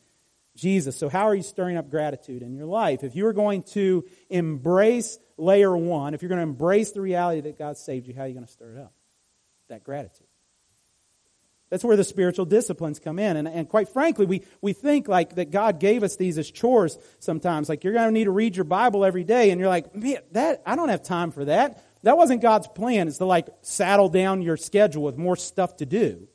Jesus. 0.56 0.98
So, 0.98 1.10
how 1.10 1.28
are 1.28 1.36
you 1.36 1.44
stirring 1.44 1.78
up 1.78 1.90
gratitude 1.90 2.42
in 2.42 2.56
your 2.56 2.66
life? 2.66 3.04
If 3.04 3.16
you 3.16 3.28
are 3.28 3.34
going 3.34 3.64
to 3.74 4.06
embrace 4.30 5.18
layer 5.38 5.76
one, 5.76 6.14
if 6.14 6.22
you're 6.22 6.30
going 6.30 6.40
to 6.40 6.44
embrace 6.44 6.92
the 6.92 7.02
reality 7.02 7.42
that 7.42 7.58
God 7.58 7.78
saved 7.78 8.08
you, 8.08 8.14
how 8.14 8.24
are 8.24 8.28
you 8.28 8.34
going 8.34 8.46
to 8.46 8.52
stir 8.52 8.74
it 8.74 8.80
up? 8.80 8.94
That 9.70 9.84
gratitude. 9.84 10.28
That's 11.72 11.86
where 11.86 11.96
the 11.96 12.04
spiritual 12.04 12.44
disciplines 12.44 13.00
come 13.00 13.18
in. 13.18 13.38
And, 13.38 13.48
and 13.48 13.68
quite 13.68 13.88
frankly, 13.88 14.26
we, 14.26 14.44
we 14.60 14.74
think 14.74 15.08
like 15.08 15.36
that 15.36 15.52
God 15.52 15.80
gave 15.80 16.04
us 16.04 16.18
these 16.18 16.38
as 16.38 16.52
chores 16.52 16.98
sometimes. 17.20 17.70
Like 17.70 17.86
you're 17.86 17.94
going 17.94 18.10
to 18.10 18.12
need 18.12 18.26
to 18.26 18.32
read 18.32 18.58
your 18.58 18.66
Bible 18.66 19.06
every 19.06 19.24
day. 19.24 19.52
And 19.52 19.60
you're 19.60 19.70
like, 19.70 19.96
man, 19.96 20.18
that, 20.34 20.62
I 20.66 20.76
don't 20.76 20.90
have 20.90 21.02
time 21.02 21.32
for 21.32 21.46
that. 21.46 21.82
That 22.04 22.18
wasn't 22.18 22.42
God's 22.42 22.68
plan, 22.68 23.08
is 23.08 23.20
to 23.20 23.26
like 23.26 23.48
saddle 23.62 24.10
down 24.10 24.42
your 24.42 24.58
schedule 24.58 25.04
with 25.04 25.18
more 25.18 25.38
stuff 25.38 25.78
to 25.78 25.86
do. 25.86 26.28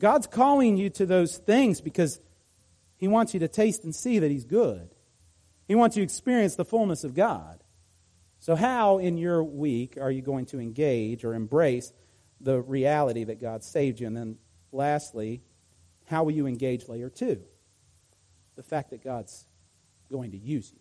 God's 0.00 0.26
calling 0.26 0.76
you 0.76 0.90
to 0.90 1.06
those 1.06 1.36
things 1.36 1.80
because 1.80 2.20
He 2.96 3.06
wants 3.06 3.34
you 3.34 3.40
to 3.40 3.48
taste 3.48 3.84
and 3.84 3.94
see 3.94 4.18
that 4.18 4.30
He's 4.32 4.46
good. 4.46 4.90
He 5.68 5.76
wants 5.76 5.96
you 5.96 6.00
to 6.00 6.04
experience 6.04 6.56
the 6.56 6.64
fullness 6.64 7.04
of 7.04 7.14
God. 7.14 7.62
So, 8.40 8.56
how 8.56 8.98
in 8.98 9.16
your 9.16 9.44
week 9.44 9.96
are 10.00 10.10
you 10.10 10.22
going 10.22 10.46
to 10.46 10.58
engage 10.58 11.24
or 11.24 11.34
embrace 11.34 11.92
the 12.44 12.60
reality 12.60 13.24
that 13.24 13.40
God 13.40 13.64
saved 13.64 14.00
you? 14.00 14.06
And 14.06 14.16
then, 14.16 14.36
lastly, 14.70 15.42
how 16.06 16.24
will 16.24 16.32
you 16.32 16.46
engage 16.46 16.88
layer 16.88 17.10
two? 17.10 17.42
The 18.56 18.62
fact 18.62 18.90
that 18.90 19.02
God's 19.02 19.46
going 20.12 20.30
to 20.32 20.38
use 20.38 20.70
you. 20.72 20.78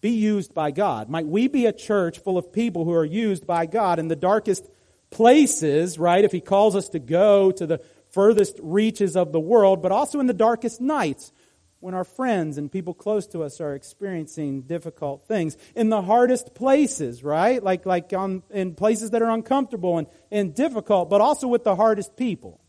Be 0.00 0.10
used 0.10 0.54
by 0.54 0.70
God. 0.70 1.08
Might 1.08 1.26
we 1.26 1.48
be 1.48 1.66
a 1.66 1.72
church 1.72 2.18
full 2.18 2.36
of 2.36 2.52
people 2.52 2.84
who 2.84 2.92
are 2.92 3.04
used 3.04 3.46
by 3.46 3.66
God 3.66 3.98
in 3.98 4.08
the 4.08 4.16
darkest 4.16 4.68
places, 5.10 5.98
right? 5.98 6.24
If 6.24 6.32
he 6.32 6.40
calls 6.40 6.74
us 6.74 6.88
to 6.90 6.98
go 6.98 7.50
to 7.52 7.66
the 7.66 7.80
furthest 8.10 8.58
reaches 8.62 9.16
of 9.16 9.32
the 9.32 9.40
world, 9.40 9.82
but 9.82 9.92
also 9.92 10.20
in 10.20 10.26
the 10.26 10.34
darkest 10.34 10.80
nights 10.80 11.32
when 11.80 11.94
our 11.94 12.04
friends 12.04 12.58
and 12.58 12.70
people 12.70 12.94
close 12.94 13.26
to 13.28 13.42
us 13.42 13.60
are 13.60 13.74
experiencing 13.74 14.62
difficult 14.62 15.26
things. 15.26 15.56
In 15.74 15.88
the 15.88 16.02
hardest 16.02 16.54
places, 16.54 17.24
right? 17.24 17.62
Like, 17.62 17.86
like 17.86 18.12
on, 18.12 18.42
in 18.50 18.74
places 18.74 19.10
that 19.10 19.22
are 19.22 19.30
uncomfortable 19.30 19.98
and, 19.98 20.06
and 20.30 20.54
difficult, 20.54 21.08
but 21.10 21.20
also 21.20 21.48
with 21.48 21.64
the 21.64 21.76
hardest 21.76 22.16
people. 22.16 22.60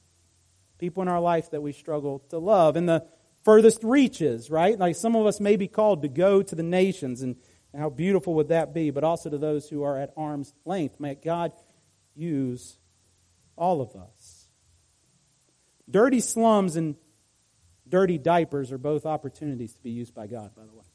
People 0.80 1.04
in 1.04 1.10
our 1.10 1.20
life 1.20 1.52
that 1.52 1.62
we 1.62 1.74
struggle 1.74 2.20
to 2.30 2.40
love. 2.40 2.78
In 2.78 2.86
the 2.86 3.06
furthest 3.44 3.84
reaches, 3.84 4.50
right? 4.50 4.80
Like 4.80 4.96
some 4.96 5.16
of 5.16 5.26
us 5.26 5.40
may 5.40 5.58
be 5.58 5.68
called 5.68 6.02
to 6.04 6.08
go 6.08 6.42
to 6.42 6.56
the 6.56 6.64
nations 6.64 7.22
and 7.22 7.36
how 7.78 7.90
beautiful 7.90 8.34
would 8.36 8.48
that 8.50 8.74
be, 8.74 8.92
but 8.92 9.04
also 9.04 9.30
to 9.30 9.38
those 9.38 9.70
who 9.70 9.84
are 9.84 9.98
at 9.98 10.12
arm's 10.18 10.54
length. 10.66 11.00
May 11.00 11.16
God 11.16 11.52
use 12.16 12.78
all 13.56 13.82
of 13.82 13.96
us. 13.96 14.48
Dirty 15.90 16.22
slums 16.22 16.78
and 16.78 16.96
dirty 17.92 18.18
diapers 18.18 18.72
are 18.72 18.80
both 18.80 19.06
opportunities 19.06 19.74
to 19.74 19.82
be 19.84 19.92
used 19.92 20.16
by 20.16 20.26
God, 20.26 20.56
by 20.56 20.64
the 20.64 20.74
way. 20.74 20.86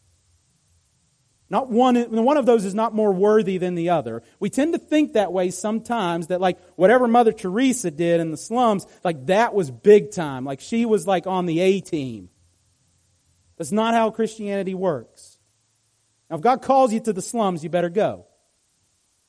Not 1.49 1.71
one, 1.71 1.95
one 2.25 2.37
of 2.37 2.47
those 2.47 2.65
is 2.65 2.75
not 2.75 2.93
more 2.93 3.13
worthy 3.13 3.59
than 3.59 3.77
the 3.77 3.91
other. 3.91 4.25
We 4.41 4.51
tend 4.51 4.73
to 4.73 4.81
think 4.81 5.13
that 5.13 5.33
way 5.33 5.51
sometimes 5.51 6.27
that 6.29 6.41
like 6.41 6.59
whatever 6.75 7.07
Mother 7.07 7.31
Teresa 7.33 7.93
did 7.93 8.21
in 8.21 8.33
the 8.33 8.37
slums, 8.37 8.85
like 9.05 9.27
that 9.27 9.55
was 9.55 9.71
big 9.71 10.11
time. 10.11 10.45
Like 10.45 10.59
she 10.59 10.85
was 10.85 11.07
like 11.07 11.29
on 11.29 11.47
the 11.47 11.61
A 11.61 11.81
team. 11.81 12.31
That's 13.59 13.71
not 13.71 13.95
how 13.95 14.11
Christianity 14.11 14.75
works. 14.75 15.39
Now 16.29 16.37
if 16.37 16.43
God 16.43 16.63
calls 16.63 16.93
you 16.93 16.99
to 17.01 17.13
the 17.13 17.23
slums, 17.23 17.63
you 17.63 17.71
better 17.71 17.91
go. 17.91 18.27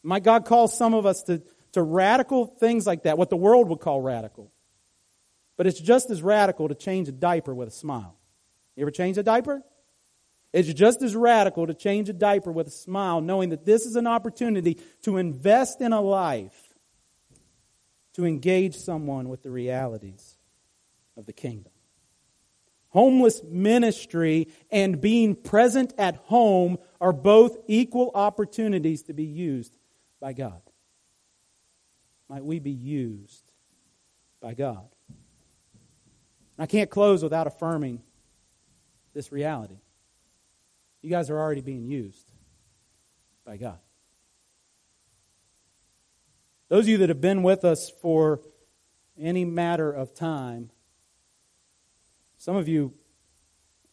My 0.01 0.19
God 0.19 0.45
calls 0.45 0.75
some 0.75 0.95
of 0.95 1.05
us 1.05 1.21
to 1.23 1.43
to 1.73 1.83
radical 1.83 2.47
things 2.47 2.87
like 2.87 3.03
that, 3.03 3.19
what 3.19 3.29
the 3.29 3.37
world 3.37 3.69
would 3.69 3.79
call 3.79 4.01
radical. 4.01 4.51
But 5.57 5.67
it's 5.67 5.79
just 5.79 6.09
as 6.09 6.21
radical 6.21 6.69
to 6.69 6.75
change 6.75 7.09
a 7.09 7.11
diaper 7.11 7.53
with 7.53 7.67
a 7.67 7.71
smile. 7.71 8.15
You 8.75 8.83
ever 8.83 8.91
change 8.91 9.17
a 9.17 9.23
diaper? 9.23 9.63
It's 10.53 10.71
just 10.71 11.01
as 11.01 11.15
radical 11.15 11.67
to 11.67 11.73
change 11.73 12.09
a 12.09 12.13
diaper 12.13 12.51
with 12.51 12.67
a 12.67 12.71
smile, 12.71 13.19
knowing 13.19 13.49
that 13.49 13.65
this 13.65 13.85
is 13.85 13.95
an 13.95 14.07
opportunity 14.07 14.79
to 15.03 15.17
invest 15.17 15.81
in 15.81 15.91
a 15.93 16.01
life, 16.01 16.73
to 18.13 18.25
engage 18.25 18.75
someone 18.75 19.29
with 19.29 19.43
the 19.43 19.51
realities 19.51 20.37
of 21.17 21.25
the 21.25 21.33
kingdom. 21.33 21.73
Homeless 22.89 23.41
ministry 23.43 24.47
and 24.71 25.01
being 25.01 25.35
present 25.35 25.93
at 25.97 26.15
home 26.15 26.77
are 27.01 27.13
both 27.13 27.57
equal 27.67 28.11
opportunities 28.15 29.03
to 29.03 29.13
be 29.13 29.25
used 29.25 29.75
by 30.21 30.33
God 30.33 30.61
might 32.29 32.43
we 32.43 32.59
be 32.59 32.71
used 32.71 33.51
by 34.41 34.53
God. 34.53 34.89
I 36.57 36.65
can't 36.65 36.89
close 36.89 37.23
without 37.23 37.47
affirming 37.47 38.01
this 39.13 39.31
reality. 39.31 39.77
You 41.01 41.09
guys 41.09 41.29
are 41.29 41.37
already 41.39 41.61
being 41.61 41.85
used 41.85 42.31
by 43.45 43.57
God. 43.57 43.79
Those 46.69 46.85
of 46.85 46.89
you 46.89 46.97
that 46.97 47.09
have 47.09 47.21
been 47.21 47.43
with 47.43 47.63
us 47.63 47.89
for 48.01 48.41
any 49.17 49.45
matter 49.45 49.91
of 49.91 50.13
time, 50.13 50.69
some 52.37 52.55
of 52.55 52.67
you 52.67 52.93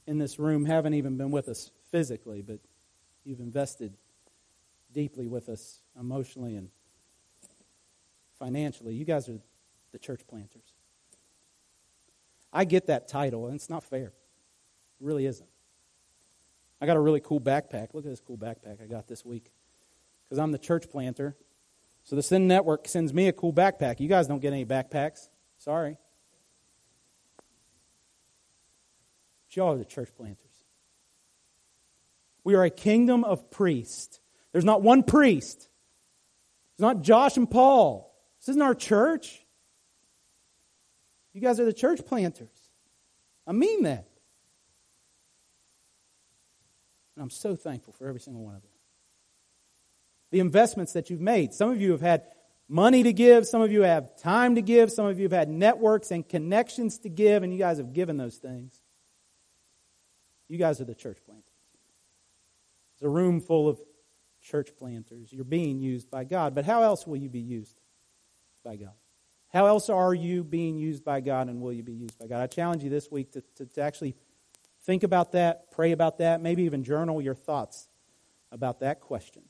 in 0.07 0.19
this 0.19 0.39
room 0.39 0.65
haven't 0.65 0.95
even 0.95 1.17
been 1.17 1.31
with 1.31 1.49
us 1.49 1.71
physically, 1.91 2.43
but 2.43 2.59
you've 3.25 3.41
invested 3.41 3.95
deeply 4.93 5.27
with 5.27 5.49
us 5.49 5.81
emotionally 5.99 6.57
and 6.57 6.69
financially. 8.39 8.95
You 8.95 9.05
guys 9.05 9.29
are 9.29 9.39
the 9.93 9.99
church 9.99 10.23
planters. 10.27 10.75
I 12.55 12.65
get 12.65 12.87
that 12.87 13.09
title, 13.09 13.47
and 13.47 13.57
it's 13.57 13.69
not 13.69 13.83
fair. 13.83 14.07
It 14.07 14.13
really 15.01 15.27
isn't. 15.27 15.49
I 16.81 16.87
got 16.87 16.97
a 16.97 17.01
really 17.01 17.21
cool 17.21 17.41
backpack. 17.41 17.95
Look 17.95 18.05
at 18.05 18.11
this 18.11 18.21
cool 18.21 18.39
backpack 18.39 18.81
I 18.81 18.87
got 18.87 19.09
this 19.09 19.25
week. 19.25 19.51
Because 20.25 20.39
I'm 20.39 20.53
the 20.53 20.59
church 20.59 20.89
planter. 20.91 21.37
So 22.05 22.15
the 22.17 22.23
Send 22.23 22.47
Network 22.47 22.87
sends 22.87 23.13
me 23.13 23.29
a 23.29 23.33
cool 23.33 23.53
backpack. 23.53 23.99
You 23.99 24.09
guys 24.09 24.29
don't 24.29 24.41
get 24.41 24.53
any 24.53 24.65
backpacks. 24.65 25.29
Sorry. 25.59 25.99
But 29.47 29.57
y'all 29.57 29.73
are 29.73 29.79
the 29.79 29.85
church 29.85 30.11
planters. 30.17 30.39
We 32.45 32.55
are 32.55 32.65
a 32.65 32.71
kingdom 32.71 33.25
of 33.25 33.51
priests. 33.51 34.21
There's 34.53 34.65
not 34.65 34.83
one 34.83 35.03
priest. 35.03 35.69
It's 36.73 36.81
not 36.81 37.03
Josh 37.03 37.37
and 37.37 37.51
Paul. 37.51 38.15
This 38.41 38.51
isn't 38.51 38.63
our 38.63 38.75
church. 38.75 39.44
You 41.35 41.41
guys 41.41 41.61
are 41.61 41.65
the 41.65 41.73
church 41.73 42.07
planters. 42.07 42.71
I 43.47 43.53
mean 43.53 43.83
that. 43.83 44.07
And 47.17 47.23
I'm 47.23 47.31
so 47.31 47.57
thankful 47.57 47.93
for 47.93 48.09
every 48.09 48.21
single 48.21 48.45
one 48.45 48.55
of 48.55 48.63
you. 48.63 48.71
The 50.31 50.41
investments 50.41 50.93
that 50.95 51.11
you've 51.11 51.21
made. 51.21 51.53
Some 51.53 51.71
of 51.71 51.81
you 51.81 51.93
have 51.93 52.01
had 52.01 52.23
money 52.69 53.03
to 53.03 53.13
give, 53.13 53.47
some 53.47 53.61
of 53.61 53.71
you 53.71 53.83
have 53.83 54.17
time 54.17 54.55
to 54.55 54.63
give, 54.63 54.91
some 54.91 55.07
of 55.07 55.19
you 55.19 55.25
have 55.25 55.33
had 55.33 55.49
networks 55.49 56.11
and 56.11 56.27
connections 56.27 56.99
to 57.01 57.09
give, 57.09 57.43
and 57.43 57.53
you 57.53 57.59
guys 57.59 57.79
have 57.79 57.93
given 57.93 58.17
those 58.17 58.37
things. 58.37 58.81
You 60.49 60.59
guys 60.59 60.81
are 60.81 60.85
the 60.85 60.95
church 60.95 61.19
planters. 61.25 61.45
It's 62.95 63.03
a 63.03 63.09
room 63.09 63.41
full 63.41 63.69
of 63.69 63.79
church 64.43 64.71
planters. 64.79 65.33
You're 65.33 65.45
being 65.45 65.81
used 65.81 66.11
by 66.11 66.25
God. 66.25 66.55
But 66.55 66.65
how 66.65 66.83
else 66.83 67.07
will 67.07 67.17
you 67.17 67.29
be 67.29 67.41
used 67.41 67.77
by 68.65 68.77
God? 68.77 68.93
How 69.55 69.67
else 69.67 69.89
are 69.89 70.13
you 70.13 70.43
being 70.43 70.77
used 70.77 71.05
by 71.05 71.21
God 71.21 71.49
and 71.49 71.61
will 71.61 71.73
you 71.73 71.85
be 71.85 71.93
used 71.93 72.19
by 72.19 72.27
God? 72.27 72.43
I 72.43 72.49
challenge 72.49 72.83
you 72.83 72.91
this 72.91 73.09
week 73.09 73.31
to, 73.33 73.45
to, 73.55 73.67
to 73.67 73.83
actually 73.83 74.17
think 74.83 75.05
about 75.05 75.31
that, 75.31 75.71
pray 75.71 75.93
about 75.93 76.19
that, 76.19 76.43
maybe 76.43 76.65
even 76.65 76.83
journal 76.83 77.23
your 77.23 77.37
thoughts 77.37 77.89
about 78.51 78.81
that 78.81 79.01
question. 79.01 79.43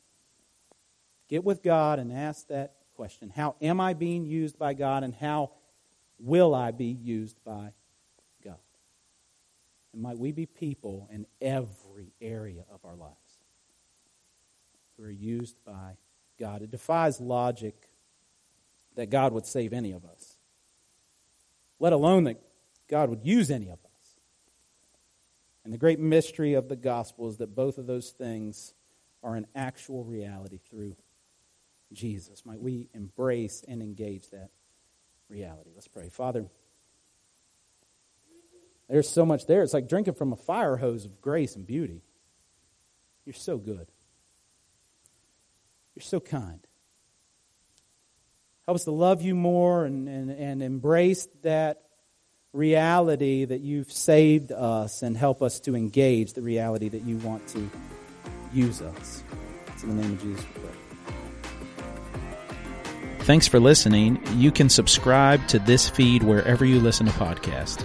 Get 1.30 1.42
with 1.42 1.62
God 1.62 1.98
and 1.98 2.12
ask 2.12 2.48
that 2.48 2.74
question 2.96 3.32
How 3.34 3.56
am 3.62 3.80
I 3.80 3.94
being 3.94 4.26
used 4.26 4.58
by 4.58 4.74
God 4.74 5.04
and 5.04 5.14
how 5.14 5.52
will 6.18 6.54
I 6.54 6.70
be 6.70 6.98
used 7.02 7.42
by 7.42 7.72
God? 8.44 8.58
And 9.94 10.02
might 10.02 10.18
we 10.18 10.32
be 10.32 10.44
people 10.44 11.08
in 11.10 11.24
every 11.40 12.12
area 12.20 12.66
of 12.70 12.84
our 12.84 12.94
lives 12.94 13.14
who 14.98 15.04
are 15.04 15.10
used 15.10 15.56
by 15.64 15.96
God? 16.38 16.60
It 16.60 16.70
defies 16.70 17.22
logic 17.22 17.88
that 18.96 19.10
God 19.10 19.32
would 19.32 19.46
save 19.46 19.72
any 19.72 19.92
of 19.92 20.04
us, 20.04 20.36
let 21.78 21.92
alone 21.92 22.24
that 22.24 22.40
God 22.88 23.10
would 23.10 23.24
use 23.24 23.50
any 23.50 23.66
of 23.66 23.78
us. 23.84 24.14
And 25.64 25.72
the 25.72 25.78
great 25.78 25.98
mystery 25.98 26.54
of 26.54 26.68
the 26.68 26.76
gospel 26.76 27.28
is 27.28 27.38
that 27.38 27.54
both 27.54 27.78
of 27.78 27.86
those 27.86 28.10
things 28.10 28.74
are 29.22 29.34
an 29.34 29.46
actual 29.54 30.04
reality 30.04 30.58
through 30.70 30.96
Jesus. 31.92 32.44
Might 32.44 32.60
we 32.60 32.88
embrace 32.92 33.64
and 33.66 33.80
engage 33.80 34.30
that 34.30 34.50
reality? 35.28 35.70
Let's 35.74 35.88
pray. 35.88 36.10
Father, 36.10 36.46
there's 38.88 39.08
so 39.08 39.24
much 39.24 39.46
there. 39.46 39.62
It's 39.62 39.72
like 39.72 39.88
drinking 39.88 40.14
from 40.14 40.32
a 40.32 40.36
fire 40.36 40.76
hose 40.76 41.06
of 41.06 41.20
grace 41.20 41.56
and 41.56 41.66
beauty. 41.66 42.02
You're 43.24 43.32
so 43.32 43.56
good. 43.56 43.90
You're 45.94 46.02
so 46.02 46.20
kind. 46.20 46.60
Help 48.66 48.76
us 48.76 48.84
to 48.84 48.92
love 48.92 49.20
you 49.20 49.34
more 49.34 49.84
and, 49.84 50.08
and, 50.08 50.30
and 50.30 50.62
embrace 50.62 51.28
that 51.42 51.82
reality 52.54 53.44
that 53.44 53.60
you've 53.60 53.92
saved 53.92 54.52
us 54.52 55.02
and 55.02 55.16
help 55.16 55.42
us 55.42 55.60
to 55.60 55.76
engage 55.76 56.32
the 56.32 56.40
reality 56.40 56.88
that 56.88 57.02
you 57.02 57.18
want 57.18 57.46
to 57.48 57.70
use 58.54 58.80
us. 58.80 59.22
It's 59.66 59.82
in 59.82 59.94
the 59.94 60.02
name 60.02 60.12
of 60.12 60.22
Jesus 60.22 60.44
we 60.54 60.62
pray. 60.62 60.70
Thanks 63.24 63.46
for 63.46 63.60
listening. 63.60 64.22
You 64.34 64.50
can 64.50 64.70
subscribe 64.70 65.46
to 65.48 65.58
this 65.58 65.90
feed 65.90 66.22
wherever 66.22 66.64
you 66.64 66.80
listen 66.80 67.04
to 67.06 67.12
podcasts. 67.12 67.84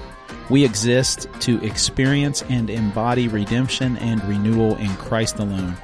We 0.49 0.63
exist 0.63 1.27
to 1.41 1.61
experience 1.63 2.41
and 2.43 2.69
embody 2.69 3.27
redemption 3.27 3.97
and 3.97 4.23
renewal 4.23 4.77
in 4.77 4.89
Christ 4.95 5.39
alone 5.39 5.75